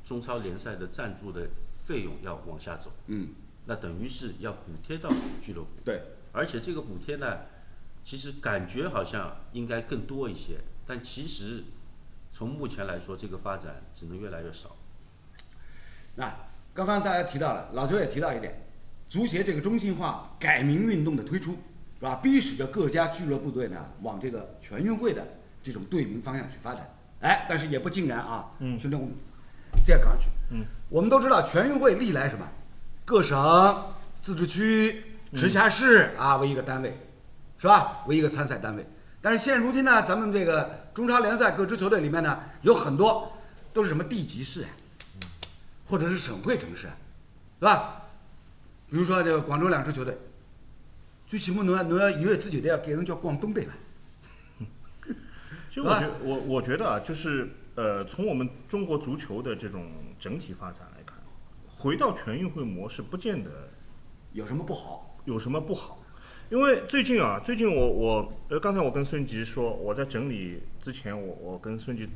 [0.05, 1.49] 中超联赛的赞助的
[1.87, 3.29] 费用要往下走，嗯，
[3.65, 5.09] 那等于是要补贴到
[5.41, 6.01] 俱乐部，对，
[6.33, 7.37] 而且这个补贴呢，
[8.03, 11.63] 其实感觉好像应该更多一些，但其实
[12.29, 14.75] 从目前来说，这个发展只能越来越少。
[16.15, 16.35] 那
[16.73, 18.67] 刚刚大家提到了，老周也提到一点，
[19.07, 21.53] 足协这个中心化改名运动的推出，
[21.99, 22.15] 是吧？
[22.15, 25.25] 逼使着各家俱乐部队呢往这个全运会的
[25.63, 26.93] 这种队名方向去发展。
[27.21, 28.51] 哎，但是也不尽然啊。
[28.59, 28.97] 嗯兄弟，
[29.77, 32.47] 我们再讲一句，嗯，我们都知道全运会历来什么，
[33.05, 36.97] 各省、自治区、直辖市啊为一个单位，
[37.57, 38.03] 是吧？
[38.07, 38.85] 为一个参赛单位。
[39.21, 43.31] 但是现如今呢，咱们这个中超联赛各支球队里面呢，有很多
[43.73, 44.69] 都是什么地级市啊，
[45.85, 46.93] 或者是省会城市啊，
[47.59, 48.03] 是吧？
[48.89, 50.17] 比如说这个广州两支球队，
[51.25, 53.73] 最起码侬要侬要以后自己的要改成叫广东队吧？
[55.69, 59.85] 其实我觉我我觉得啊，就是呃，从我们中国足球的这种
[60.17, 61.15] 整体发展来看，
[61.67, 63.69] 回到全运会模式不见得
[64.33, 65.15] 有什么不好？
[65.25, 66.03] 有什么不好？
[66.49, 72.09] 因为最近啊，最近我我呃，刚才我跟孙吉说，我在整理之前我我跟孙吉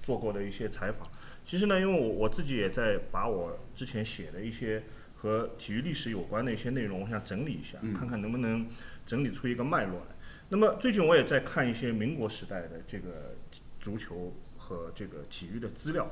[0.00, 1.04] 做过的一些采访。
[1.44, 4.84] 其实呢，因为我我自己也在把我之前写的一些
[5.16, 8.64] 和体育历史有关的一些内容，我想整理一下，嗯看看能不能
[9.04, 10.14] 整理出一个脉络来。
[10.50, 13.34] 那么最近我也在看一些民国时代的这个
[13.80, 14.32] 足球
[14.70, 16.08] 和这个体育的资料。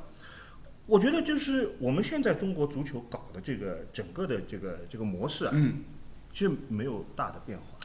[0.84, 5.84] 我觉得就是我们现在中国足球搞的这个整个的这个这个模式啊，嗯，
[6.32, 7.78] 其实没有大的变化，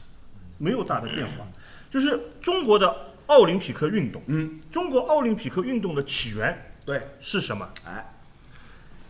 [0.58, 1.46] 没有大的变化。
[1.90, 7.70] 就是中国的奥林匹克运动，嗯，中国奥林匹克运动的起源对，是什么？
[7.84, 8.04] 哎，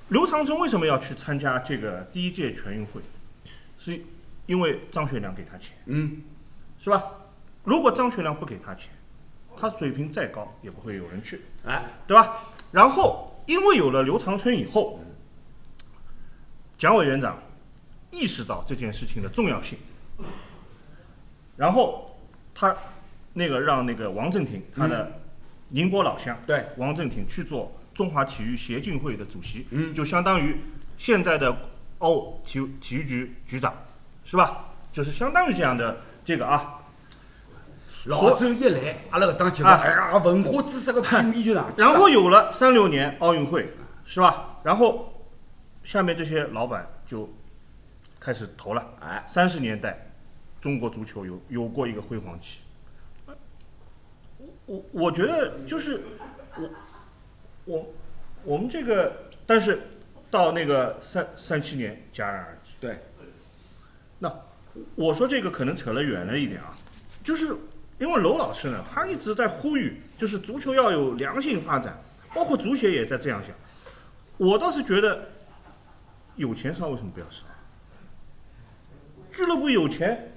[0.09, 3.01] 刘长春为什么要去参加这个第一届全运会？
[3.79, 3.99] 是
[4.47, 6.21] 因为张学良给他钱，嗯，
[6.79, 7.03] 是吧？
[7.63, 8.91] 如果张学良不给他钱，
[9.57, 12.45] 他水平再高也不会有人去，哎，对吧？
[12.73, 15.01] 然后因为有了刘长春以后，
[16.77, 17.39] 蒋委员长
[18.11, 19.79] 意识到这件事情的重要性，
[21.57, 22.19] 然后
[22.55, 22.77] 他
[23.33, 25.21] 那个让那个王正廷他的
[25.69, 30.61] 宁波老乡，对，王正廷去做中华体育协进会的主席，嗯就相当于
[30.97, 31.57] 现在的
[31.99, 33.75] 奥体体育局局长，
[34.25, 34.67] 是吧？
[34.93, 36.84] 就是相当于这样的这个啊，
[38.07, 41.89] 老周一来，阿拉搿档节哎呀，文化知识个品味就上去了。
[41.89, 43.73] 然后有了三六年奥运会，
[44.05, 44.59] 是吧？
[44.63, 45.25] 然后
[45.83, 47.29] 下面这些老板就
[48.21, 48.87] 开始投了。
[49.01, 50.11] 哎，三十年代，
[50.61, 52.61] 中国足球有有过一个辉煌期。
[54.67, 56.03] 我我觉得就是
[56.57, 56.71] 我
[57.65, 57.87] 我
[58.45, 59.13] 我们这个，
[59.47, 59.81] 但是
[60.31, 62.71] 到那个三三七年戛然而止。
[62.81, 62.99] 对，
[64.19, 64.31] 那
[64.95, 66.75] 我说这个可能扯了远了一点啊，
[67.23, 67.55] 就是
[67.99, 71.97] 因为娄老师呢，他一直在呼吁，就是足球要有良性发展，
[72.35, 73.55] 包括足协也在这样想。
[74.37, 75.29] 我倒是觉得，
[76.37, 77.45] 有钱烧为什么不要烧？
[79.31, 80.33] 俱乐部有钱，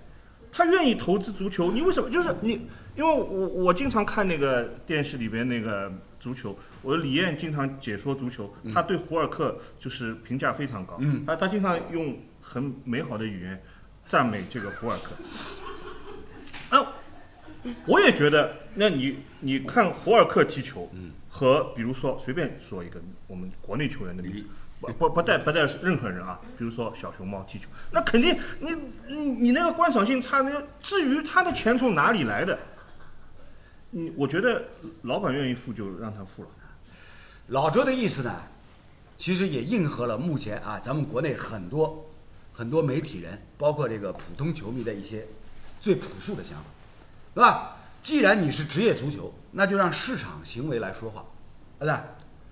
[0.52, 2.10] 他愿意投资足球，你为什么？
[2.10, 13.62] 就是你，因为我我经常看那个电视里边那个足球，我的李艳经常解说足球，他对胡尔克就是评价非常高，嗯他他经常用很美好的语言
[14.08, 15.16] 赞美这个胡尔克。
[16.76, 16.94] 啊，
[17.86, 20.90] 我也觉得，那你你看胡尔克踢球，
[21.30, 24.46] 和比如说随便说一个我们国内球员的例子，
[24.80, 28.72] 不不不带不带任何人啊，比如说小熊猫踢球，那肯定你
[29.08, 32.58] 你你那个观赏性差，那个至于他的钱从哪里来的，
[33.92, 34.64] 你我觉得
[35.02, 36.50] 老板愿意付就让他付了。
[37.48, 38.36] 老周的意思呢，
[39.18, 42.06] 其实也应和了目前啊咱们国内很多
[42.54, 45.26] 很多媒体人，包括这个普通球迷的一些
[45.80, 46.66] 最朴素的想法，
[47.38, 47.78] 对吧？
[48.02, 51.24] 既然你是职业足球，那就让市场行为来说话，
[51.78, 51.94] 对不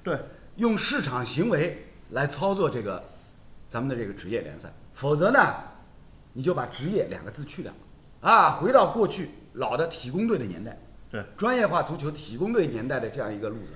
[0.04, 0.14] 对？
[0.14, 0.26] 对，
[0.58, 3.04] 用市场行为来操作这个
[3.68, 5.56] 咱们的这个职业联赛，否则呢，
[6.34, 7.74] 你就把“职业”两个字去掉，
[8.22, 10.78] 啊，回到过去老的体工队的年代，
[11.10, 13.70] 对，专业化足球体工队年代的这样一个路子。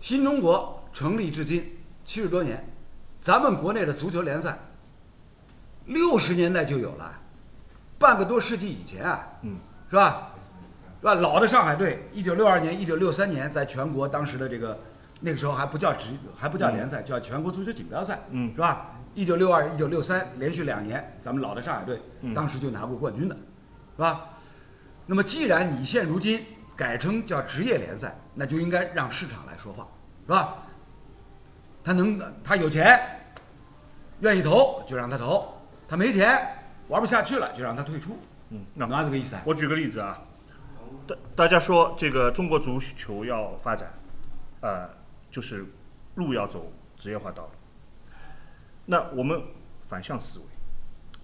[0.00, 2.68] 新中国成立至今七十多年，
[3.20, 4.58] 咱们国内的足球联赛，
[5.84, 7.20] 六十年代就有了，
[7.98, 9.56] 半个多世纪以前啊，嗯，
[9.90, 10.32] 是吧？
[11.00, 11.14] 是吧？
[11.14, 14.78] 老的上海队，一九六二年、一九六三年，在全国当时的这个
[15.20, 18.92] 那个时候还不叫职，还不叫联赛，叫全国足球锦标赛，嗯是吧？
[19.14, 24.26] 一九六二、一九六三连续两年，咱们老的上海队嗯当时就拿过冠军的，是吧？
[25.06, 26.44] 那么既然你现如今
[26.74, 29.86] 改成叫职业联赛，那就应该让市场来说话，
[30.26, 30.54] 是吧？
[31.82, 33.00] 他能，他有钱，
[34.20, 35.54] 愿意投就让他投；
[35.88, 36.36] 他没钱，
[36.88, 38.18] 玩不下去了就让他退出。
[38.50, 39.42] 嗯，那那这个意思啊？
[39.44, 40.22] 我举个例子啊，
[41.06, 43.92] 大大家说这个中国足球要发展，
[44.60, 44.88] 呃，
[45.30, 45.66] 就是
[46.14, 47.50] 路要走职业化道路。
[48.84, 49.42] 那我们
[49.80, 50.44] 反向思维，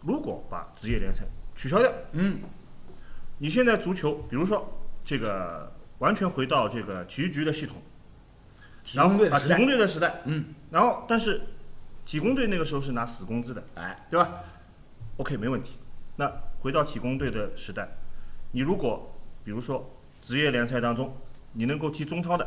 [0.00, 1.22] 如果把职业联赛
[1.54, 2.40] 取消掉，嗯，
[3.38, 4.68] 你现在足球，比如说
[5.04, 7.76] 这个完全回到这个体育局的系统，
[8.82, 11.40] 体然工队的时代后啊体工，队的时代，嗯，然后但是
[12.04, 14.42] 体工队那个时候是拿死工资的，哎，对吧
[15.22, 15.76] ？OK，没问题。
[16.16, 17.88] 那回到体工队的时代，
[18.50, 19.14] 你如果
[19.44, 19.88] 比如说
[20.20, 21.16] 职业联赛当中，
[21.52, 22.44] 你能够踢中超的，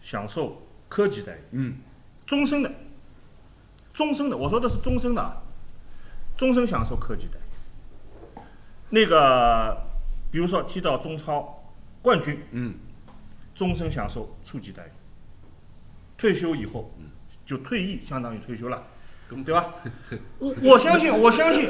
[0.00, 1.78] 享受科级待遇，嗯，
[2.24, 2.70] 终身的，
[3.92, 5.42] 终身的，我说的是终身的啊，
[6.36, 8.42] 终身享受科级待遇。
[8.90, 9.76] 那个，
[10.30, 11.60] 比如说踢到中超
[12.00, 12.76] 冠军，嗯，
[13.52, 14.90] 终身享受处级待遇。
[16.16, 16.88] 退休以后，
[17.44, 18.86] 就退役，相当于退休了，
[19.44, 19.74] 对吧？
[20.38, 21.68] 我我相信，我相信，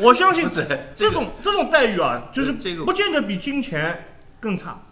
[0.00, 4.82] 我相信这这种这种待遇啊，就是这个不见得比金钱更差。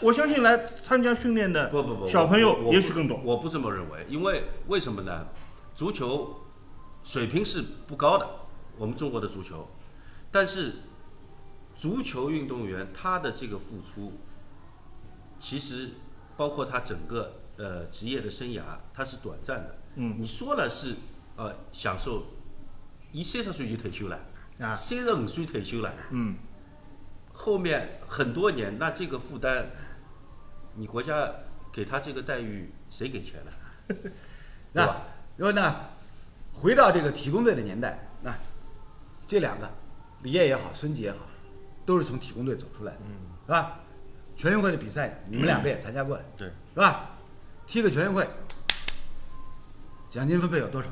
[0.00, 3.20] 我相信来参加训练的不不不，小朋友也许更懂。
[3.24, 5.26] 我不这么认为，因为为什么呢？
[5.74, 6.36] 足球
[7.04, 8.28] 水平是不高的，
[8.76, 9.68] 我们中国的足球，
[10.32, 10.76] 但是
[11.76, 14.14] 足球运动员他的这个付出，
[15.38, 15.90] 其实
[16.36, 19.78] 包括他整个呃职业的生涯，他是短暂的。
[19.94, 20.96] 嗯你说了是
[21.38, 22.26] 呃享受，
[23.12, 24.18] 一三十岁就退休了，
[24.58, 26.36] 啊，三十五岁退休了，嗯，
[27.32, 29.66] 后面很多年，那这个负担，
[30.74, 31.32] 你国家
[31.72, 33.52] 给他这个待遇，谁给钱呢？
[34.74, 35.02] 那吧？
[35.38, 35.76] 因为呢，
[36.52, 38.34] 回到这个体工队的年代，那
[39.28, 39.70] 这两个
[40.22, 41.18] 李艳也好，孙杰也好，
[41.86, 43.14] 都是从体工队走出来的，嗯，
[43.46, 43.78] 是吧？
[44.34, 47.10] 全运会的比赛，你们两个也参加过了，对，是吧？
[47.64, 48.28] 踢个全运会，
[50.10, 50.88] 奖金分配有多少？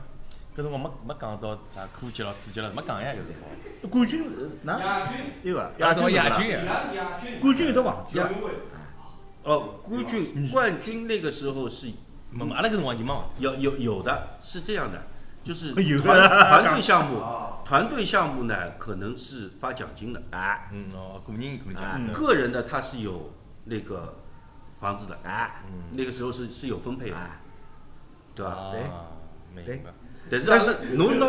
[0.56, 3.90] 搿辰光没没讲到啥科技咯、刺激了，没讲呀搿辰光。
[3.90, 4.78] 冠军呃哪？
[4.80, 6.30] 亚军，对个亚亚军亚
[7.18, 8.24] 军，冠军有得忘记了。
[8.24, 8.50] 亚运会，
[9.42, 11.88] 哦，冠军冠军那个时候是
[12.30, 13.42] 没没阿拉搿辰光已经没忘记。
[13.42, 15.02] 有有有的，是这样的，
[15.44, 16.16] 就是 有团
[16.62, 17.22] 团队项目，
[17.62, 22.12] 团队项目呢可能是发奖金的，哎嗯哦，个人。
[22.14, 23.30] 个人的他是有
[23.64, 24.16] 那个
[24.80, 25.94] 房子的，哎嗯。
[25.94, 27.40] 那个时候是是有分配的，哎，
[28.34, 28.70] 对吧？
[29.54, 29.90] 对对白。
[30.30, 31.26] 但是但是侬拿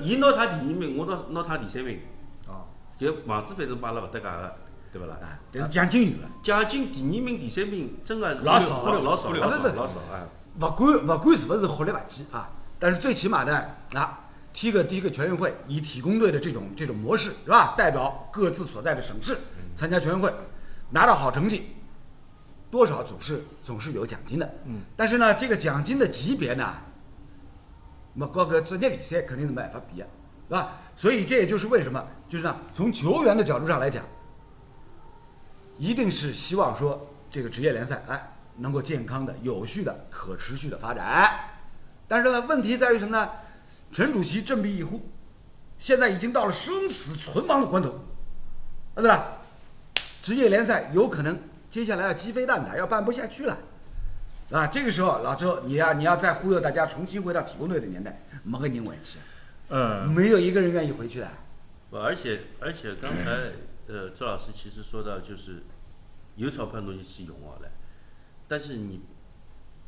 [0.00, 2.00] 伊拿他第一名，我拿拿他第三名，
[2.46, 2.66] 哦，
[2.98, 4.56] 搿房子反正帮阿拉勿搭界个，
[4.92, 5.18] 对勿啦？
[5.22, 10.26] 哎，但是奖金有了，奖金第二名、第三名真的老少老老少老少老少啊！
[10.58, 13.64] 不管不管是不是好力不济啊，但是最起码呢，
[13.94, 14.20] 啊，
[14.52, 17.74] 踢个第一个全运会，以体工队的这种这种模式是吧？
[17.76, 19.38] 代表各自所在的省市
[19.76, 20.32] 参加全运会，
[20.90, 21.76] 拿到好成绩，
[22.70, 24.54] 多少总是总是有奖金的。
[24.64, 24.80] 嗯。
[24.96, 26.74] 但是呢，这个奖金的级别呢，
[28.14, 30.08] 那么各个职业比赛肯定是没法比啊，
[30.48, 30.78] 是吧？
[30.96, 34.04] 所以这也就是为什么，就是呢，从球员的角度上来讲，
[35.78, 41.38] 一定是希望说这个职业联赛哎能够健康的、有序的、可持续的发展。
[42.08, 43.30] 但是呢，问题在于什么呢？
[43.92, 45.00] 陈主席振臂一呼，
[45.78, 47.90] 现在已经到了生死存亡的关头，
[48.94, 49.38] 啊对吧？
[50.20, 51.38] 职业联赛有可能
[51.70, 53.56] 接下来要鸡飞蛋打，要办不下去了。
[54.50, 59.18] 啊，这个时候老周，你要、你要再忽悠大家重新回到体工队的年代，没个人回去，
[59.68, 61.30] 嗯，没有一个人愿意回去的。
[61.88, 63.52] 不，而且而且刚才
[63.86, 65.62] 呃周老师其实说到就是
[66.34, 67.70] 有钞票东西是用好了，
[68.48, 69.02] 但是你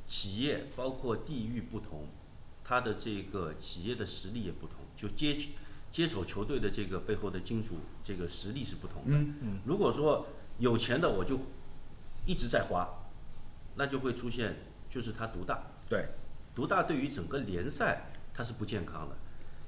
[0.07, 2.07] 企业包括地域不同，
[2.63, 5.37] 它的这个企业的实力也不同，就接
[5.91, 9.17] 接手球队的这个背后的金主这个实力是不同的。
[9.17, 11.41] 嗯嗯如果说有钱的我就
[12.27, 12.89] 一直在花，
[13.75, 14.57] 那就会出现
[14.89, 15.63] 就是他独大。
[15.89, 16.07] 对，
[16.55, 19.17] 独大对于整个联赛它是不健康的。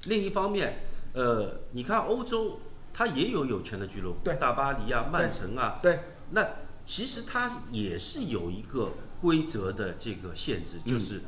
[0.04, 0.80] 另一方面，
[1.12, 2.60] 呃，你看欧洲，
[2.92, 6.00] 它也有有钱的俱乐部，对大巴黎啊、曼城啊，对，
[6.30, 6.46] 那
[6.84, 11.22] 其实它也是有一个规则的这个限制，嗯就是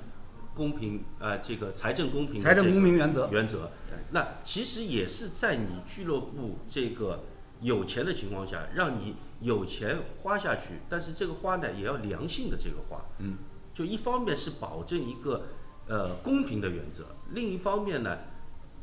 [0.54, 3.70] 公平，呃，这个财政公平的财政公平原则原则。
[4.12, 7.24] 那其实也是在你俱乐部这个
[7.60, 13.02] 有钱的情况下，让你有钱花下去，但是这个花呢也要良性的这个花。
[13.18, 13.36] 嗯，
[13.74, 15.46] 就一方面是保证一个
[15.88, 18.18] 呃公平的原则，另一方面呢，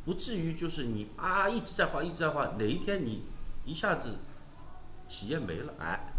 [0.05, 3.23] 不至于就是你啊一直在花一直在花，哪一天你
[3.63, 4.15] 一下子
[5.07, 5.73] 企业没了。
[5.79, 6.13] 哎，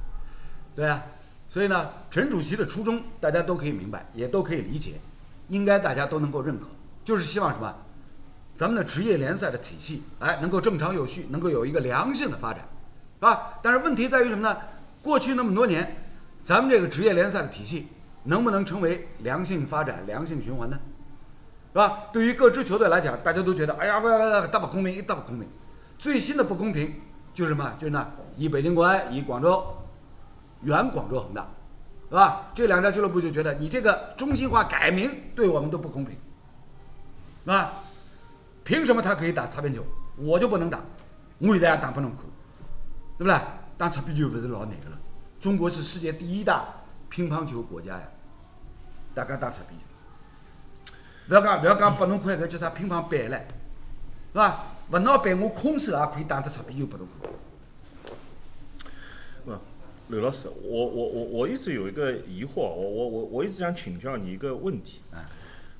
[0.75, 1.03] 对啊，
[1.49, 5.01] 所以呢，陈主席的初衷大家都可以明白，也都可以理解，
[5.49, 6.67] 应该大家都能够认可，
[7.05, 7.75] 就是希望什么，
[8.57, 12.63] 咱们的职业联赛的体系，哎，能够正常有序，能够有一个良性的发展，
[13.19, 13.59] 是吧？
[13.63, 14.57] 但是问题在于什么呢？
[15.03, 15.97] 过去那么多年，
[16.43, 17.89] 咱们这个职业联赛的体系
[18.25, 20.79] 能不能成为良性发展、良性循环呢？
[21.73, 22.05] 是吧？
[22.13, 25.49] 对于各支球队来讲，大家都觉得，哎呀，不不不，大不公平，一大不公平。
[25.99, 26.95] 最新的不公平
[27.33, 27.75] 就是什么？
[27.79, 29.67] 就是呢，以北京国安，以广州
[30.63, 31.49] 原广州恒大，
[32.09, 32.53] 是吧？
[32.55, 36.15] 这两家俱乐部就觉得你这个中心化改名对我们都不公平，
[37.45, 37.84] 是吧？
[38.65, 39.85] 凭什么他可以打擦边球，
[40.17, 40.81] 我就不能打？
[41.39, 42.25] 我现在也打不能看，
[43.19, 43.39] 对不对？
[43.77, 44.99] 打擦边球不是老难的了。
[45.39, 46.65] 中国是世界第一大
[47.11, 48.09] 乒乓球国家呀，
[49.15, 49.85] 大家打擦边球。
[51.29, 53.39] 不要讲，不要讲，拨侬看搿叫啥乒乓板唻，是
[54.33, 54.65] 吧？
[54.91, 57.07] 勿拿板，我空手也可以打只擦边球拨侬
[59.47, 59.55] 看。
[59.55, 59.61] 啊，
[60.09, 65.23] 刘老师，我我我我一直有一个疑惑，我我我我一直想请教你一个问题，哎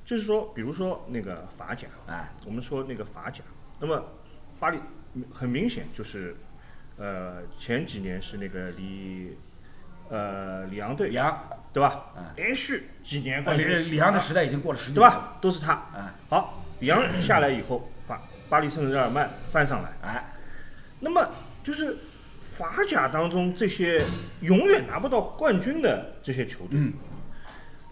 [0.05, 3.43] 就是说，比如说那个法甲，哎，我们说那个法甲，
[3.81, 4.05] 那么
[4.61, 4.79] 巴黎
[5.33, 6.37] 很明显就是，
[6.99, 9.39] 呃，前几年是那个里，
[10.11, 12.13] 呃，里昂队，里昂，对吧？
[12.17, 15.11] 哎连续几年冠里军，里昂的时代已经过了十年了？
[15.11, 15.39] 对吧？
[15.41, 15.73] 都是他。
[15.95, 20.33] 哎好，里昂下来以后，把巴黎圣日耳曼翻上来，哎，
[21.01, 21.27] 那么
[21.63, 21.97] 就是
[22.43, 24.05] 法甲当中这些
[24.43, 26.93] 永远拿不到冠军的这些球队，嗯，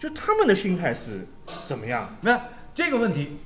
[0.03, 1.25] 就他们的心态是
[1.65, 2.13] 怎么样？
[2.19, 2.37] 那
[2.75, 3.39] 这个问题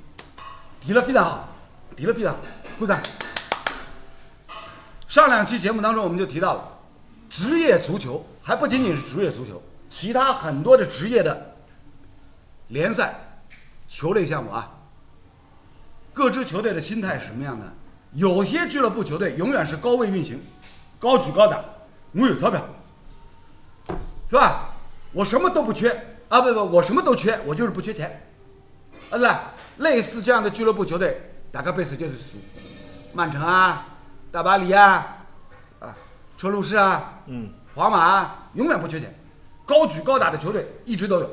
[0.81, 1.49] 提了非常好，
[1.95, 2.39] 提了非常好，
[2.79, 2.99] 鼓掌。
[5.07, 6.79] 上两期节目当中我们就提到了，
[7.29, 11.55] 职业足球还不仅仅是职业足球，其他很多的职业的
[12.69, 13.13] 联赛
[13.87, 14.79] 球类项目啊，
[16.11, 17.71] 各支球队的心态是什么样的？
[18.13, 20.41] 有些俱乐部球队永远是高位运行，
[20.97, 21.63] 高举高打，
[22.13, 22.65] 我有钞票，
[24.27, 24.73] 是吧？
[25.13, 28.27] 我什么都不缺啊，不不，我什么都缺，我就是不缺钱。
[29.09, 29.29] 啊，对，
[29.77, 32.37] 类似这样的俱乐部球队，大概背时就是输，
[33.13, 33.85] 曼城啊，
[34.31, 35.17] 大巴黎啊，
[35.79, 35.95] 啊，
[36.37, 39.13] 车路士啊，嗯，皇马啊，永远不缺钱，
[39.65, 41.29] 高举高打的球队一直都有，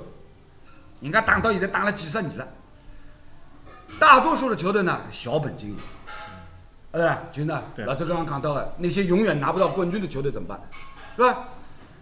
[1.01, 2.47] 人家打到现在打了几十年了。
[3.99, 5.77] 大多数的球队呢，小本经营，
[6.93, 10.61] 呃，就呢，对老周刚刚讲到的那些永远拿不到冠军的球队怎么办？
[11.17, 11.49] 是吧？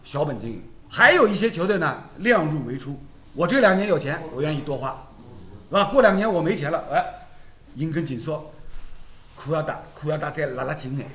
[0.03, 0.63] 小本经营，
[0.95, 3.01] 还有一些球队呢，量入为出。
[3.33, 5.09] 我这两年有钱，我愿意多花，
[5.71, 5.87] 是吧？
[5.87, 7.03] 过两年我没钱了，哎，
[7.77, 8.53] 银根紧缩，
[9.35, 11.09] 裤要打，裤要打再拉拉紧点，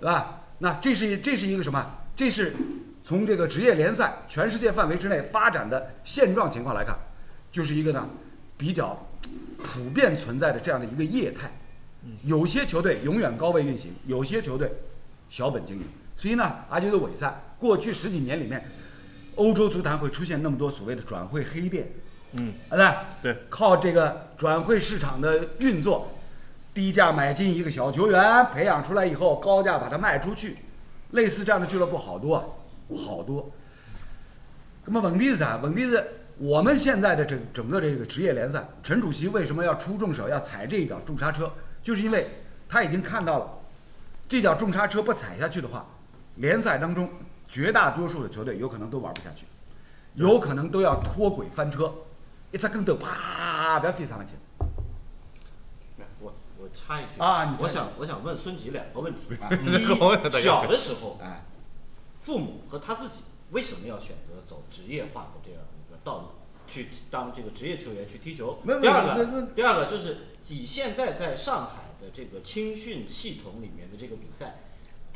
[0.00, 0.40] 是吧？
[0.60, 1.86] 那这是这是一个什么？
[2.16, 2.54] 这是
[3.04, 6.96] 从这个职业联赛全世界范围之内发展的现状情况来看，
[7.52, 8.08] 就是一个呢
[8.56, 9.06] 比较
[9.62, 11.52] 普遍存在的这样的一个业态。
[12.22, 14.72] 有些球队永远高位运行，有些球队
[15.28, 15.82] 小本经营。
[16.18, 18.64] 所以呢，也就是为啥过去十几年里面，
[19.36, 21.88] 欧洲足坛会出现那么多所谓的转会黑店？
[22.32, 26.12] 嗯，啊，对，对，靠这个转会市场的运作，
[26.74, 30.56] 低价买进一个小球员，培养出来以后高价把它卖出去，
[31.12, 32.44] 类似这样的俱乐部好多啊，
[32.96, 33.50] 好多。
[34.84, 35.56] 那么问题是啥？
[35.62, 36.04] 问题是
[36.38, 41.50] 我们现在的整整个这个职业联赛，陈主席为什么要出重手，要踩这一脚重刹车？
[41.82, 42.28] 就是因为
[42.68, 43.48] 他已经看到了，
[44.28, 45.86] 这脚重刹车不踩下去的话，
[46.36, 47.08] 联赛当中
[47.48, 49.46] 绝大多数的球队有可能都玩不下去，
[50.14, 51.92] 有可能都要脱轨翻车，
[52.52, 54.34] 一只跟头啪，不要飞上去。
[56.20, 59.20] 我我插一句啊我想我想问孙吉两个问题。
[59.40, 61.44] 啊第一，小的时候，哎，
[62.20, 63.20] 父母和他自己
[63.52, 66.24] 为什么要选择走职业化的这样一个道路，
[66.66, 68.58] 去当这个职业球员去踢球？
[68.64, 70.18] 第二个，第二个就是
[70.48, 74.56] 以现在在上海的这个青训系统里面的这个比赛，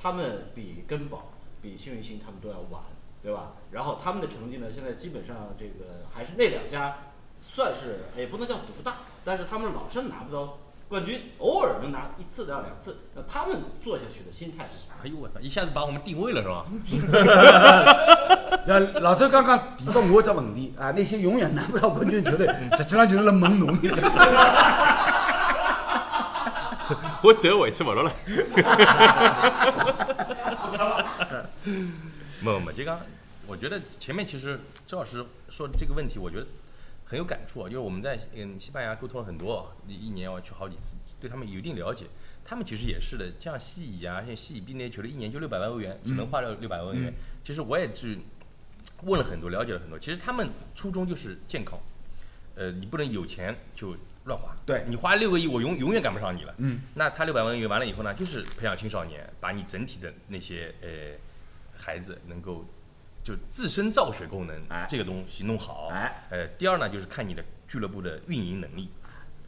[0.00, 2.82] 他们比根宝、比幸运星他们都要晚，
[3.22, 3.52] 对吧？
[3.72, 6.96] 然后他们的成绩呢，现在基本上这个还是那两家
[7.46, 8.94] 算是也不能叫独大，
[9.24, 10.58] 但是他们老是拿不到
[10.88, 12.98] 冠军，偶尔能拿一次到两次。
[13.14, 14.94] 那他们做下去的心态是啥？
[15.04, 16.64] 哎呦我操，一下子把我们定位了是吧？
[18.66, 22.46] 那老周刚刚提到我这问题啊，那些永远拿不到冠军球队，
[22.76, 23.90] 实际上就是来蒙侬的。
[27.22, 28.10] 我走回去勿录了。
[32.42, 33.00] 没有没有，就刚，
[33.46, 36.46] 我觉得前面其实周老师说的这个问题，我觉得
[37.04, 37.64] 很有感触啊。
[37.64, 42.06] 就是我们在嗯西班牙沟通了很多，一一年要去好几次，对他们有一定了解。
[42.42, 47.12] 他们其实也是的，像西乙啊，像西乙 B 那些球队，一年就六百万欧元，只能花掉六百万欧元。
[47.44, 48.18] 其实我也去
[49.02, 49.98] 问了很多，了解了很多。
[49.98, 51.78] 其实他们初衷就是健康，
[52.56, 53.94] 呃，你不能有钱就
[54.24, 54.56] 乱花。
[54.64, 56.54] 对你花六个亿，我永永远赶不上你了。
[56.56, 60.88] 嗯，那他六百万元完了以后呢，就是培养青少年，把你整体的那些呃
[61.80, 62.64] 孩子能够
[63.24, 65.88] 就自身造血功能、哎这个东西弄好。
[65.92, 68.90] 哎，呃，第二呢，就是看你的俱乐部的运营能力，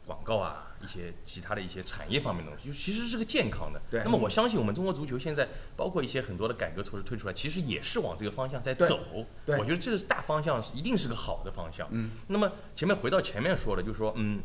[0.05, 3.81] 广告啊，一些其他的一些产业方面的东西，就其实是个健康的。
[3.89, 9.25] 对那么我相信我们中国足球现在包括一些很多的改革措施推出来，其实也是往这个方向在走。
[9.45, 11.87] 对我觉得这个大方向是一定是个好的方向。
[11.91, 12.11] 嗯。
[12.27, 14.41] 那么前面回到前面说的，就是说，嗯，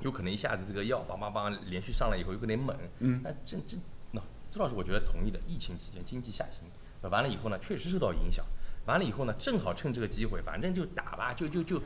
[0.00, 2.76] 有可能一下子这个药梆梆梆连续上来以后有可能猛。
[2.98, 3.76] 嗯那这这
[4.12, 4.20] 那
[4.50, 5.38] 这倒是我觉得同意的。
[5.46, 6.72] 疫情期间经济下行，那
[7.08, 8.44] 完了以后呢，确实受到影响。
[8.86, 11.82] 完了以后呢，正好趁这个机会，反正就打吧，就就就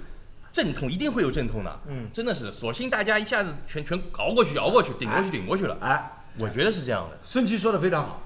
[0.51, 1.81] 阵痛，一定会有阵痛的。
[1.87, 5.77] 嗯，真的是，索性大家一下子全全熬过去，熬过去，顶过去，顶过去了。
[5.81, 7.19] 哎，我觉得是这样的。
[7.23, 8.23] 孙琦说的非常好，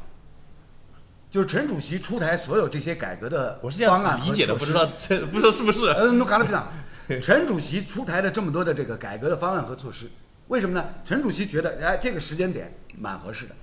[1.31, 5.89] 就是陈主席出台所有这些改革的我是这方案和样理解的，不知道 这不知道是不是？
[5.99, 6.73] 嗯，侬讲得非常好。
[7.21, 10.09] 陈主席出台了这么多的这个改革的方案和措施，
[10.49, 10.89] 为什么呢？
[11.05, 13.55] 陈主席觉得，哎，这个时间点蛮合适的，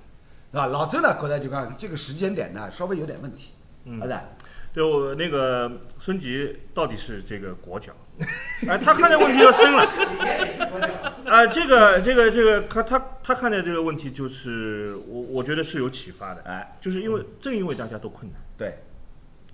[0.50, 0.66] 是吧？
[0.66, 4.22] 老周呢，刚才就讲这个时间点呢，稍微有点问题，嗯好的，
[4.72, 7.92] 对我那个孙吉到底是这个国脚，
[8.68, 9.84] 哎，他看的问题要深了。
[11.26, 18.78] 啊，这个这个这个，他他他看的这个问题就是我我觉得是有启发的，哎，就是因为正因为大家都困难，对，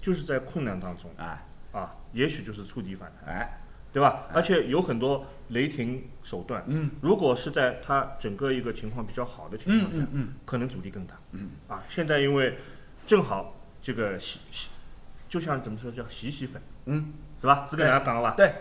[0.01, 3.61] 就是在困难当中哎，啊，也许就是触底反弹，哎，
[3.97, 4.27] 对吧？
[4.31, 12.59] 而且有很多雷霆手段，嗯，如果是在他整个一个情况比较好的情嗯况下，嗯嗯，可能阻力更大，嗯，啊，现在因为
[13.07, 14.69] 正好这个洗洗，
[15.31, 17.67] 就像怎么说叫洗洗粉，嗯，是吧？
[17.71, 18.35] 是跟大家讲了吧？
[18.37, 18.53] 对。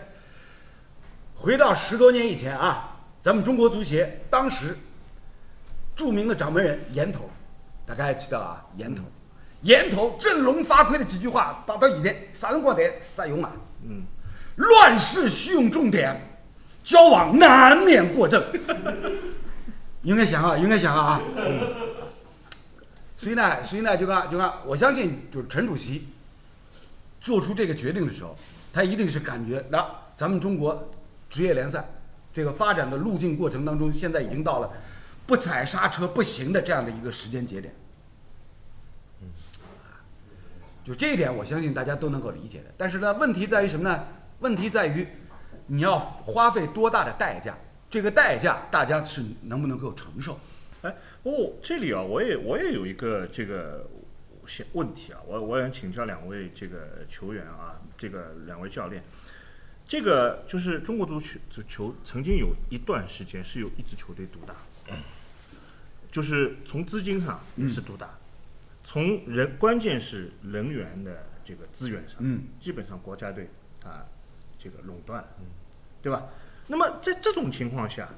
[1.34, 4.74] 回到十多年以前啊，咱们中国足协当时
[5.94, 7.28] 著名的掌门人严头，
[7.84, 8.64] 大家还记得啊？
[8.76, 9.02] 严头，
[9.60, 13.52] 严头振聋发聩的几句话，打到现在啥辰光才实用啊？
[13.82, 14.06] 嗯，
[14.56, 16.38] 乱世需用重点，
[16.82, 18.42] 交往难免过正。
[20.02, 21.20] 应该想啊，应该想啊。
[21.36, 21.60] 嗯。
[23.16, 26.08] 所以呢，所以呢，就看就看，我相信就是陈主席
[27.20, 28.36] 做出这个决定的时候，
[28.72, 29.84] 他一定是感觉那
[30.14, 30.90] 咱们中国
[31.30, 31.84] 职业联赛
[32.32, 34.70] 这个发展的路径过程当中，现在已经到了
[35.26, 37.74] 不踩刹车不行的这样的一个时间节点。
[40.84, 42.66] 就这一点，我相信大家都能够理解的。
[42.76, 44.04] 但是呢，问题在于什么呢？
[44.40, 45.06] 问题在于
[45.66, 47.56] 你要花费多大的代价，
[47.88, 50.38] 这个代价大家是能不能够承受？
[50.82, 53.88] 哎，哦，这里啊，我也我也有一个这个
[54.46, 59.02] 想问题啊，我我想请教两位这个球员啊，这个两位教练，
[59.88, 64.54] 这个就是中国足球足球曾经有一段时间是有一支球队独大，
[66.12, 68.10] 就是从资金上是独大，
[68.84, 73.48] 从人关键是人员的这个资源上，嗯，基本上国家队
[73.80, 74.06] 它
[74.66, 75.28] 这个垄断了，
[76.02, 76.26] 对吧？
[76.66, 78.08] 那么在这种情况下，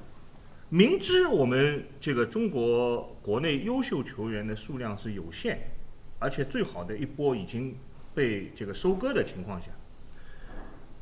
[0.69, 5.59] 明知我们这个中国国内优秀球员的数量是有限，
[6.17, 7.77] 而且最好的一波已经
[8.15, 9.67] 被这个收割的情况下，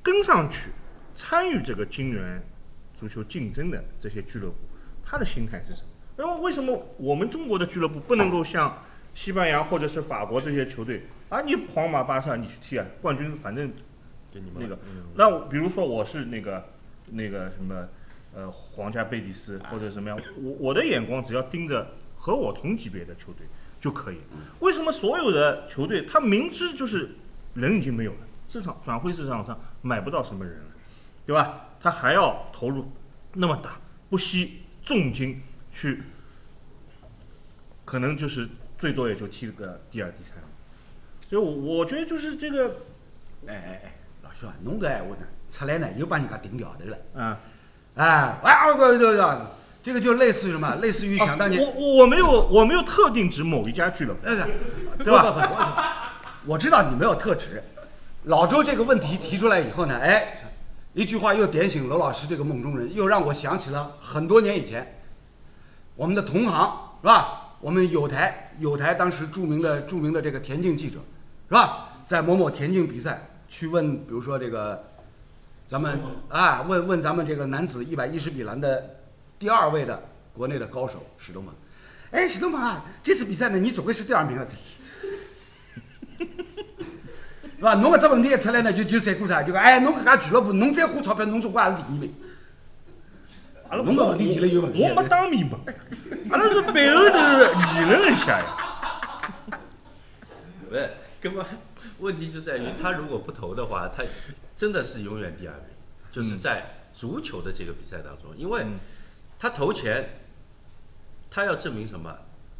[0.03, 0.71] 跟上去
[1.15, 2.43] 参与这个金元
[2.93, 4.55] 足球竞争的这些俱乐部，
[5.01, 5.87] 他的心态是什么？
[6.17, 8.83] 那么为什么我们中国的俱乐部不能够像
[9.13, 11.41] 西班牙或者是法国这些球队啊？
[11.41, 13.71] 你皇马、巴萨你去踢啊，冠军反正
[14.37, 16.63] 就你们那个嗯那比如说我是那个
[17.07, 17.87] 那个什么
[18.35, 23.47] 呃皇家贝蒂斯或者什么样，我我的眼光只要盯着和我同级别的球队
[23.79, 24.17] 就可以。
[24.59, 27.11] 为什么所有的球队他明知就是
[27.55, 28.17] 人已经没有了，
[28.47, 30.65] 市场转会市场上买不到什么人了，
[31.25, 31.69] 对吧？
[31.79, 32.91] 他还要投入
[33.33, 33.79] 那么大，
[34.09, 36.03] 不惜重金去，
[37.85, 40.37] 可能就是最多也就踢个第二、第三。
[41.29, 42.77] 所以我，我觉得就是这个，
[43.47, 43.96] 哎哎哎，
[44.41, 46.97] 老兄啊，侬搿闲话呢，出来呢又把人家顶掉头了。
[47.15, 47.37] 啊、
[47.95, 49.25] 哎，哎，对对对，
[49.81, 50.75] 这个就类似于什么？
[50.75, 54.35] 类似于想当年，我我我没有我没有特定指某一家俱乐部，哎，
[55.03, 57.63] 对吧不不不，我知道你没有特指。
[58.23, 60.39] 老周这个问题提出来以后呢，哎，
[60.93, 64.99] 一句话又点醒罗老师这个梦中人，又让我想起了很多年以前，
[65.95, 67.43] 我们的同行是吧？
[67.59, 70.99] 我们有台有台当时著名的著名的这个田径记者
[71.47, 71.89] 是吧？
[72.05, 74.83] 在某某田径比赛去问，比如说这个
[75.67, 78.97] 咱们啊问问咱们这个男子一百一十米栏的
[79.39, 80.01] 第二位的
[80.33, 81.53] 国内的高手史东鹏，
[82.11, 84.45] 哎，史东鹏啊，这次比赛呢你总归是第二名了。
[87.57, 87.73] 是吧？
[87.73, 89.41] 侬搿只问题一出来呢，就就三过啥？
[89.41, 92.13] 就讲哎，侬搿家俱乐部，侬再花钞票，侬总归也是第一名。
[93.67, 94.83] 阿拉侬搿问题提了有问题。
[94.83, 95.59] 我没当面问，
[96.29, 97.17] 阿拉是背后头
[97.73, 98.45] 议论一下呀。
[100.69, 100.89] 不是，
[101.19, 101.43] 根本
[101.99, 104.03] 问题就在于他如果不投的话，他
[104.55, 105.65] 真的是永远第二名，
[106.11, 108.79] 就是在足球的这个比赛当中，因为嗯。
[109.39, 110.21] 他投钱，
[111.29, 112.11] 他要证明什么？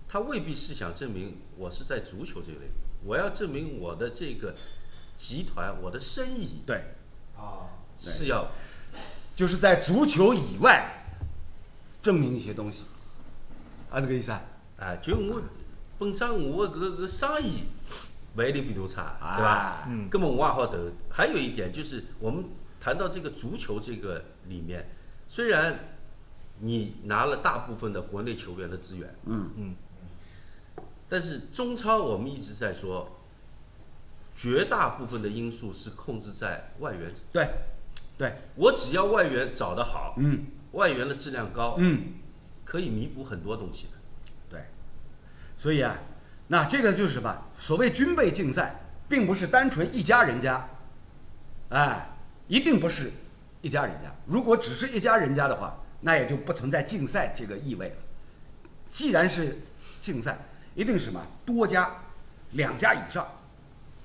[0.07, 2.71] 他未必是想证明我是在足球这个领域，
[3.03, 4.53] 我要证明我的这个
[5.15, 6.93] 集团，我的生意对，
[7.35, 7.65] 啊，
[7.97, 8.51] 是要
[9.35, 11.03] 就是在足球以外
[11.99, 12.83] 证明一些东西，
[13.89, 14.43] 啊，这个意思啊？
[14.77, 15.41] 啊，就我
[15.97, 17.63] 本身我的搿个生意
[18.37, 19.89] 不一定比侬差，对吧？
[20.11, 20.77] 根本我也好投。
[21.09, 22.45] 还有一点就是，我们
[22.79, 24.87] 谈到这个足球这个里面，
[25.27, 25.79] 虽然
[26.59, 29.75] 你拿了大部分的国内球员的资源，嗯嗯，
[31.09, 33.09] 但是中超我们一直在说，
[34.35, 37.11] 绝大部分的因素是控制在外援。
[37.33, 37.49] 对，
[38.19, 42.13] 对，我只要外援找得好，嗯外援的质量高，嗯，
[42.63, 43.93] 可以弥补很多东西的。
[44.47, 44.61] 对。
[45.55, 45.97] 所以啊，
[46.49, 47.45] 那这个就是什么？
[47.57, 48.75] 所谓军备竞赛，
[49.09, 50.67] 并不是单纯一家人家，
[51.69, 52.07] 哎，
[52.47, 53.11] 一定不是
[53.61, 54.13] 一家人家。
[54.25, 57.95] 如果只是一家人家的话，那也就不存在竞赛这个意味了。
[58.89, 59.57] 既然是
[59.99, 60.37] 竞赛，
[60.75, 61.91] 一定是什么多家、
[62.51, 63.27] 两家以上，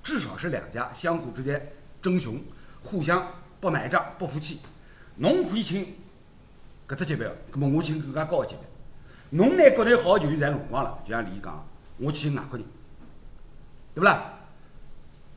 [0.03, 2.41] 至少是两家相互之间争雄，
[2.83, 3.27] 互相
[3.61, 4.61] 不买账、不服气。
[5.17, 5.95] 侬可以请
[6.89, 9.39] 搿只级别，葛么我请更加高的级别。
[9.39, 11.65] 侬拿国内好的球员侪弄光了，就像李毅讲，
[11.99, 12.67] 我请外国人，
[13.95, 14.23] 对不啦？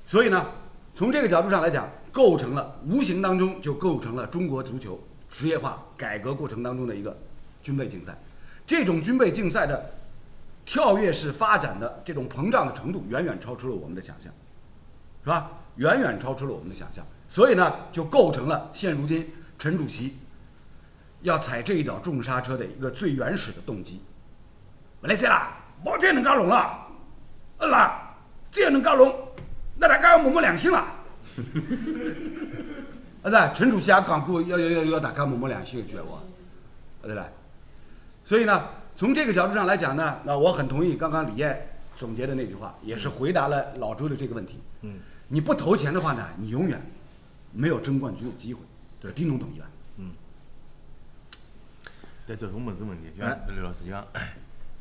[0.05, 0.45] 所以呢，
[0.93, 4.99] 从这个角度上来讲，构成了无形当中就构成了中国足球
[5.29, 7.17] 职业化改革过程当中的一个
[7.61, 8.17] 军备竞赛。
[8.65, 9.93] 这种军备竞赛的
[10.63, 14.31] 跳跃式发展的这种膨胀的程度，远远超出了我们的想象，
[15.23, 15.51] 是吧？
[15.75, 17.05] 远远超出了我们的想象。
[17.27, 19.29] 所以呢，就构成了现如今
[19.59, 20.15] 陈主席
[21.21, 24.01] 要踩这一脚重刹车的一个最原始的动机。
[25.01, 26.87] 不来塞啦，冇再能介弄了，
[27.57, 28.04] 呃啦，
[28.55, 29.13] 再能搞拢，
[29.77, 30.95] 那大家要摸摸良心啦。
[33.21, 36.19] 啊对，陈主席也讲过，要要要要大家摸摸良心一句话，
[37.01, 37.27] 啊对啦。
[38.23, 44.59] 所以呢，从这个角度上来讲呢，那我很同意刚刚李艳总结的那句话，也是回答了老周的这个问题。
[44.81, 46.81] 嗯，你不投钱的话呢，你永远
[47.51, 48.61] 没有争冠军的机会。
[49.01, 49.65] 对，丁总同意吧？
[52.27, 54.03] 但这种问是问题，就啊像，刘老师就讲，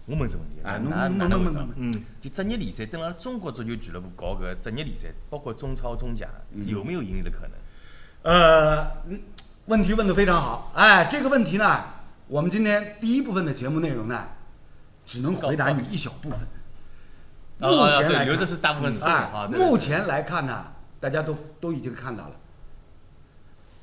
[0.07, 1.75] 我问只问题，哎哪侬哪能回答侬侬侬侬？
[1.77, 6.29] 嗯，就职业联赛，等辣中国足球俱乐部搞搿职业联赛，包括中超、中甲，
[6.67, 7.51] 有没有盈利的可能？
[8.23, 9.21] 呃，嗯
[9.67, 10.73] 问题问得非常好。
[10.75, 11.85] 哎，这个问题呢，
[12.27, 14.29] 我们今天第一部分的节目内容呢，
[15.07, 16.41] 只能回答你一小部分。
[17.61, 20.67] 目前来看啊，，目前来看呢，
[21.01, 22.37] 大家都都已经看到了。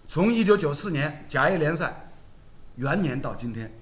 [0.08, 2.12] 从一九九四年甲 A 联赛
[2.76, 3.74] 元年到今天，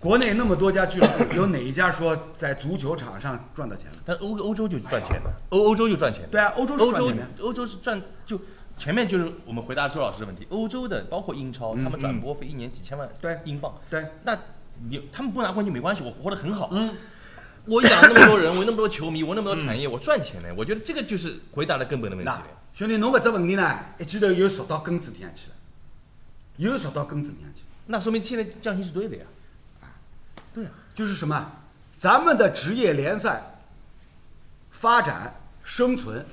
[0.00, 3.96] 国内那么多家俱乐部，有哪一家说在足球场上赚到钱了？
[4.04, 6.28] 但欧欧洲就赚钱了，欧欧洲就赚钱的。
[6.28, 7.44] 对啊，欧洲是欧洲赚钱的。
[7.44, 8.40] 欧洲是赚就
[8.76, 14.38] 前面就是我们回答周老师的问题，欧洲的包括英超，嗯他们转播费一年几千万对英镑，对，那
[14.88, 16.68] 你他们不拿冠军没关系，我活得很好。
[16.70, 16.94] 嗯，
[17.64, 20.46] 我养那么多人，我那么多球迷，我那么多产业，我赚钱呢。
[20.56, 22.32] 我觉得这个就是回答了根本的问题。
[22.72, 25.56] 兄弟，侬搿只问题呢，一记头又说到根子底下去了，
[26.58, 27.64] 又说到根子底下去。
[27.86, 29.24] 那说明现在降薪是对的呀。
[30.54, 31.52] 对啊，就是什么？
[31.96, 33.42] 咱们的职业联赛
[34.70, 35.34] 发展
[35.64, 36.24] 生存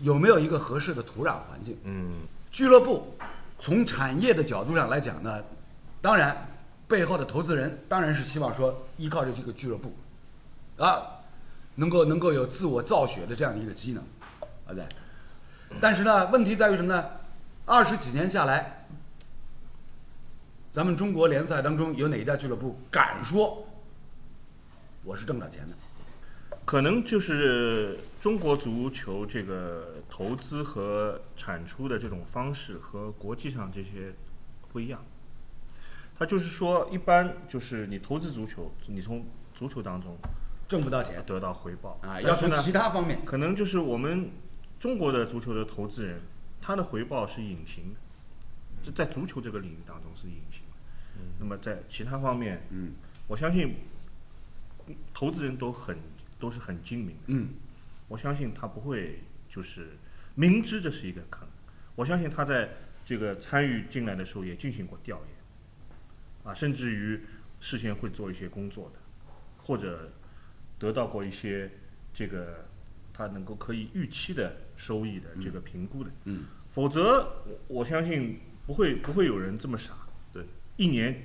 [0.00, 1.78] 有没有一个合适的土壤环境？
[1.84, 2.10] 嗯，
[2.50, 3.16] 俱乐部
[3.58, 5.42] 从产业的角度上来讲呢，
[6.02, 6.46] 当然
[6.86, 9.94] 背后的投资人当然是希望说依靠着这个俱乐部
[10.76, 11.02] 啊，
[11.76, 14.02] 能够能够有自我造血的这样一个机能，
[14.66, 14.84] 啊对。
[15.80, 17.04] 但是呢，问题在于什么呢？
[17.64, 18.86] 二十几年下来，
[20.74, 23.64] 咱们中国联赛当中有哪一家俱乐部敢说
[25.04, 25.76] 我是挣到钱的？
[26.64, 34.12] 可能就是中国足球这个投资和产出的这种方式和国际上这些
[34.72, 35.00] 不一样。
[36.18, 40.16] 它就是说，一般就是你投资足球，你从足球当中
[40.66, 44.28] 挣不到钱得到回报啊，要从其他方面，可能就是我们
[44.80, 46.20] 中国的足球的投资人，
[46.60, 48.00] 他的回报是隐形的，
[48.82, 50.53] 就在足球这个领域当中是隐形的。
[51.38, 52.92] 那么在其他方面，嗯。
[53.26, 53.74] 我相信
[55.12, 55.96] 投资人都很
[56.38, 57.22] 都是很精明的。
[57.28, 57.48] 嗯。
[58.06, 59.96] 我相信他不会就是
[60.34, 61.48] 明知这是一个坑，
[61.94, 62.68] 我相信他在
[63.04, 67.20] 这个参与进来的时候也进行过调研，啊，甚至于
[67.60, 69.00] 事先会做一些工作的，
[69.56, 70.12] 或者
[70.78, 71.70] 得到过一些
[72.12, 72.66] 这个
[73.12, 76.44] 他能够可以预期的收益的这个评估的，嗯。
[76.68, 80.03] 否则我我相信不会不会有人这么傻，对，
[80.76, 81.22] 一年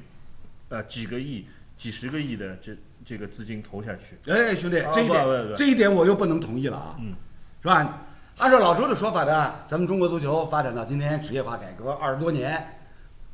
[0.69, 1.45] 呃几个亿、
[1.77, 7.13] 几十个亿的这这个资金投下去，哎，兄弟，啊这一点这一点我又不能同意了啊，嗯，
[7.61, 8.05] 是吧？
[8.37, 12.79] 按照老周的说法呢，咱们中国足球发展到今天职业化改革二十多年，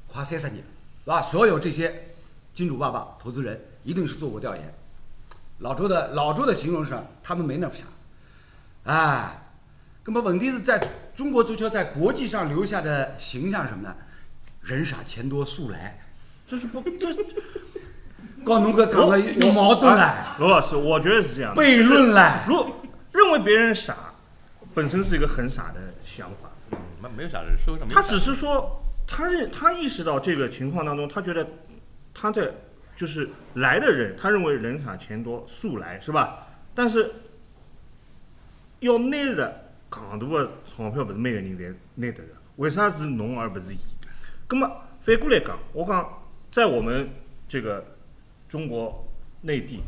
[0.07, 0.63] 快三十年，
[1.03, 1.22] 是吧？
[1.22, 2.16] 所有这些
[2.53, 4.74] 金主爸爸、投资人一定是做过调研。
[5.59, 7.84] 老周的老周的形容是，他们没那么傻，
[8.86, 9.41] 哎，
[10.05, 10.82] 那么问题是在
[11.13, 13.95] 中国足球在国际上留下的形象是什么呢？
[14.61, 15.99] 人傻钱多速来，
[16.47, 17.25] 这是不这是
[18.43, 21.61] 搞侬个讲的有矛盾了，罗老师，我觉得是这样的。
[21.61, 22.43] 悖论了。
[22.47, 22.71] 如
[23.11, 23.95] 认为别人傻，
[24.73, 26.49] 本身是一个很傻的想法。
[26.71, 31.47] 嗯，没没有啥人，社会上没有啥他只是说，他认他意识到这个情况当中，他觉得
[32.13, 32.51] 他在
[32.95, 36.47] 就是来的人，他认为人傻钱多速来是吧？
[36.75, 37.11] 但是
[38.81, 42.23] 要拿着戆大的钞票，不是每个人侪拿得着，
[42.57, 43.77] 为啥是侬而不是伊？
[44.49, 44.69] 那么
[44.99, 46.07] 反过来讲，我讲
[46.55, 47.09] 在我们
[47.49, 47.85] 这个
[48.47, 49.05] 中国
[49.41, 49.83] 内地。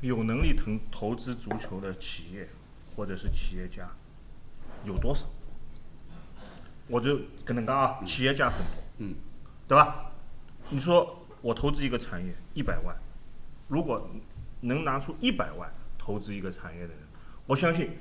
[0.00, 2.48] 有能力投投资足球的企业
[2.94, 3.90] 或者是企业家
[4.84, 5.26] 有多少？
[6.86, 9.16] 我就跟你讲啊，企业家很多，嗯，
[9.66, 10.12] 对吧？
[10.68, 12.94] 你说我投资一个产业一百万，
[13.66, 14.08] 如果
[14.60, 15.68] 能拿出一百万
[15.98, 16.98] 投资一个产业的人，
[17.46, 17.98] 我相信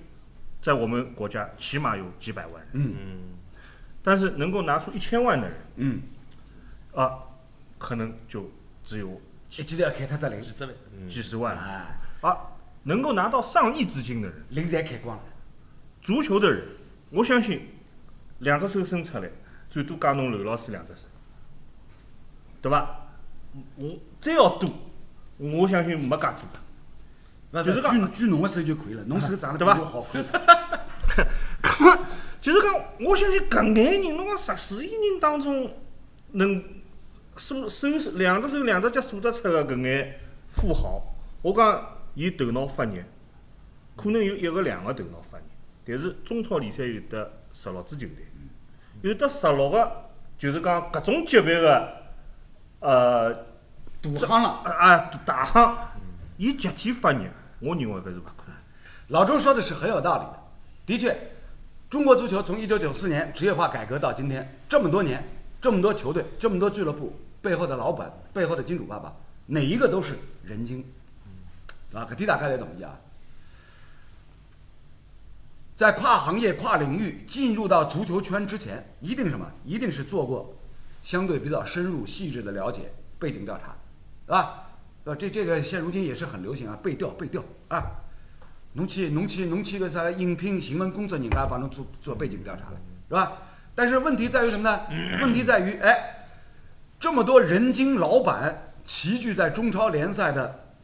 [0.61, 2.69] 在我们国家起码有几百万人。
[2.73, 3.19] 嗯嗯，
[4.03, 6.01] 但是能够拿出一千万的人嗯，
[6.93, 7.19] 啊，
[7.79, 8.51] 可能就
[8.83, 12.37] 只有一记头要开脱只零几，十万，嗯，几十万哎，啊。
[12.85, 14.43] 能够拿到上亿资金的人。
[14.49, 15.23] 零侪开光了。
[16.01, 16.67] 足球的人，
[17.11, 17.69] 我相信
[18.39, 19.29] 两只手伸出来，
[19.69, 21.03] 最多加侬刘老师两只手，
[22.61, 23.07] 对吧？
[23.77, 24.69] 我再要多，
[25.37, 26.27] 我相信没介
[27.51, 30.21] 多就是讲举举侬个手就可以了， 侬手长得对吧比我好看。
[32.43, 35.71] 就是讲，我相信搿眼人，侬讲十四亿人当中，
[36.33, 36.61] 能
[37.37, 40.19] 数手两只手两只脚数得出个搿眼
[40.49, 41.01] 富豪，
[41.41, 43.01] 我讲伊头脑发热，
[43.95, 45.45] 可能有一个两个头脑发热，
[45.85, 48.27] 但是中超联赛有得十六支球队，
[49.03, 49.89] 有得十六个，
[50.37, 51.93] 就是讲搿种级别个，
[52.81, 53.33] 呃
[54.01, 54.49] 赌行了。
[54.49, 55.77] 啊大行，
[56.35, 57.21] 伊集体发热，
[57.61, 58.55] 我认为搿是勿可能。
[59.07, 61.17] 老周说的是很有道理的，的确，
[61.93, 65.23] 中国足球从一九九四年职业化改革到今天这么多年，
[65.61, 69.15] 这么多球队，这么多俱乐部背后的老板，背后的金主爸爸，
[69.45, 70.83] 哪一个都是人精，
[71.93, 72.99] 啊，搿点大家侪同意啊。
[75.75, 79.45] 在跨行业、跨领域进入到足球圈之前，一定什么？
[79.63, 80.51] 一定是做过
[81.03, 83.75] 相对比较深入、细致的了解、背景调查，
[84.25, 84.67] 是吧？
[85.03, 87.85] 呃，这这个现如今也是很流行啊，背调背调啊。
[88.73, 93.33] 侬去侬去侬去个啥应聘新闻工作人家帮侬做做背景调查了，是吧？
[93.75, 94.81] 但是问题在于什么呢？
[95.21, 96.27] 问题在于，哎，
[96.99, 100.75] 这么多人精老板齐聚在中超联赛的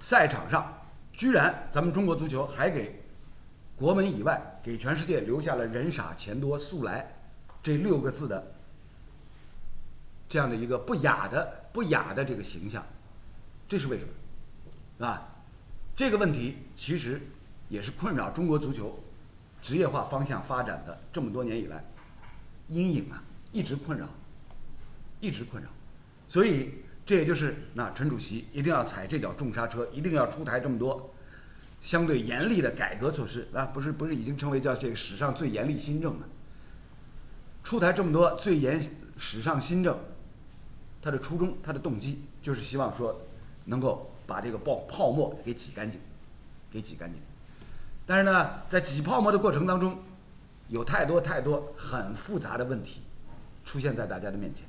[0.00, 0.80] 赛场上，
[1.12, 3.02] 居然咱们中国足球还给
[3.76, 7.06] 国门以外给全世界留下了“人傻钱多速来”
[7.62, 8.52] 这六个字的
[10.28, 12.84] 这样的一个不雅的不雅的这个形象，
[13.68, 14.04] 这是为什
[14.98, 15.06] 么？
[15.06, 15.35] 啊？
[15.96, 17.20] 这个问题其实
[17.70, 19.02] 也是困扰中国足球
[19.62, 21.82] 职业化方向发展的这么多年以来
[22.68, 24.06] 阴影啊，一直困扰，
[25.20, 25.70] 一直困扰。
[26.28, 26.74] 所以
[27.06, 31.14] 这也就是那陈主席一定要踩这脚重刹车，一定要出台这么多
[31.80, 36.28] 相对严厉的改革措施啊，不是不是已经成为叫这个史上最严厉新政了？
[37.64, 38.80] 出台这么多最严
[39.16, 39.98] 史上新政，
[41.00, 43.22] 他的初衷，他的动机就是希望说
[43.64, 46.00] 能够把这个泡泡沫给挤干净，
[46.70, 47.20] 给挤干净。
[48.04, 49.98] 但是呢，在挤泡沫的过程当中，
[50.68, 53.02] 有太多太多很复杂的问题
[53.64, 54.64] 出现在大家的面前。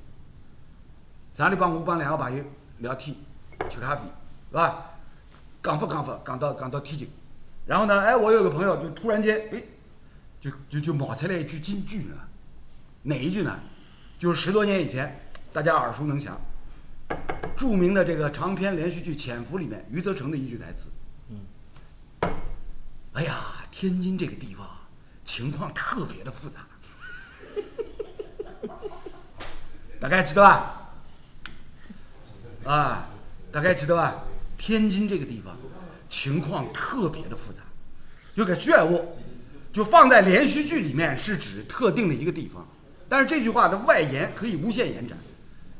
[1.33, 2.43] 上礼帮我帮两个朋友
[2.79, 3.15] 聊天，
[3.69, 4.01] 吃咖啡，
[4.49, 4.91] 是吧？
[5.61, 7.09] 讲法讲法讲到讲到天津，
[7.65, 9.61] 然后呢，哎，我有个朋友就突然间，哎，
[10.39, 12.15] 就就就冒出来一句金句呢，
[13.03, 13.59] 哪一句呢？
[14.17, 15.19] 就是十多年以前，
[15.53, 16.39] 大家耳熟能详，
[17.57, 20.89] 著名的这个长篇连续剧《潜伏》里面余则成的一句台词。
[21.29, 22.29] 嗯。
[23.13, 24.67] 哎呀，天津这个地方
[25.25, 26.67] 情况特别的复杂，
[29.99, 30.91] 大概知道吧？
[32.63, 33.09] 啊，
[33.51, 34.23] 大概知道吧？
[34.55, 35.57] 天津这个地方
[36.07, 37.61] 情况特别的复杂，
[38.35, 38.87] 有个句话
[39.73, 42.67] 就放在连续剧里面是指特定的一个地方，
[43.09, 45.17] 但是这句话的外延可以无限延展，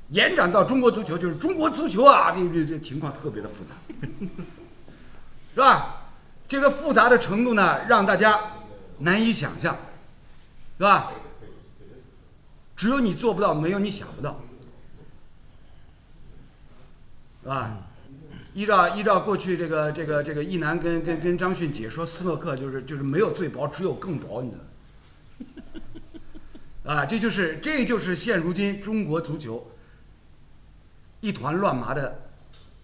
[0.10, 3.72] 延展到中国足球就是中国足球啊，这这这情况特别的复杂，
[5.54, 6.04] 是吧？
[6.48, 8.40] 这个复杂的程度呢，让大家
[9.00, 9.78] 难以想象，
[10.78, 11.12] 是吧？
[12.76, 14.40] 只有你做不到，没有你想不到，
[17.44, 17.78] 是吧？
[18.54, 24.58] 依照依照过去这个这个这个一南跟跟跟张迅解说斯诺克，就是就是没有最薄，只有更薄，你知
[26.84, 26.94] 道？
[26.94, 29.70] 啊，这就是这就是现如今中国足球
[31.20, 32.20] 一团乱麻的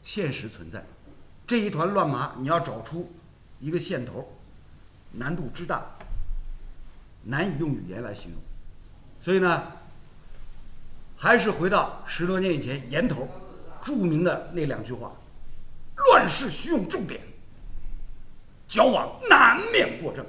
[0.04, 0.84] 现实存在。
[1.46, 3.12] 这一团乱麻，你要找出
[3.60, 4.34] 一个线头，
[5.12, 5.84] 难度之大，
[7.24, 8.42] 难以用语言来形容。
[9.22, 9.64] 所以呢，
[11.18, 13.28] 还是回到十多年以前严头
[13.82, 15.12] 著名的那两句话
[16.12, 17.22] ：“乱世需用重点，
[18.68, 20.26] 矫枉难免过正。”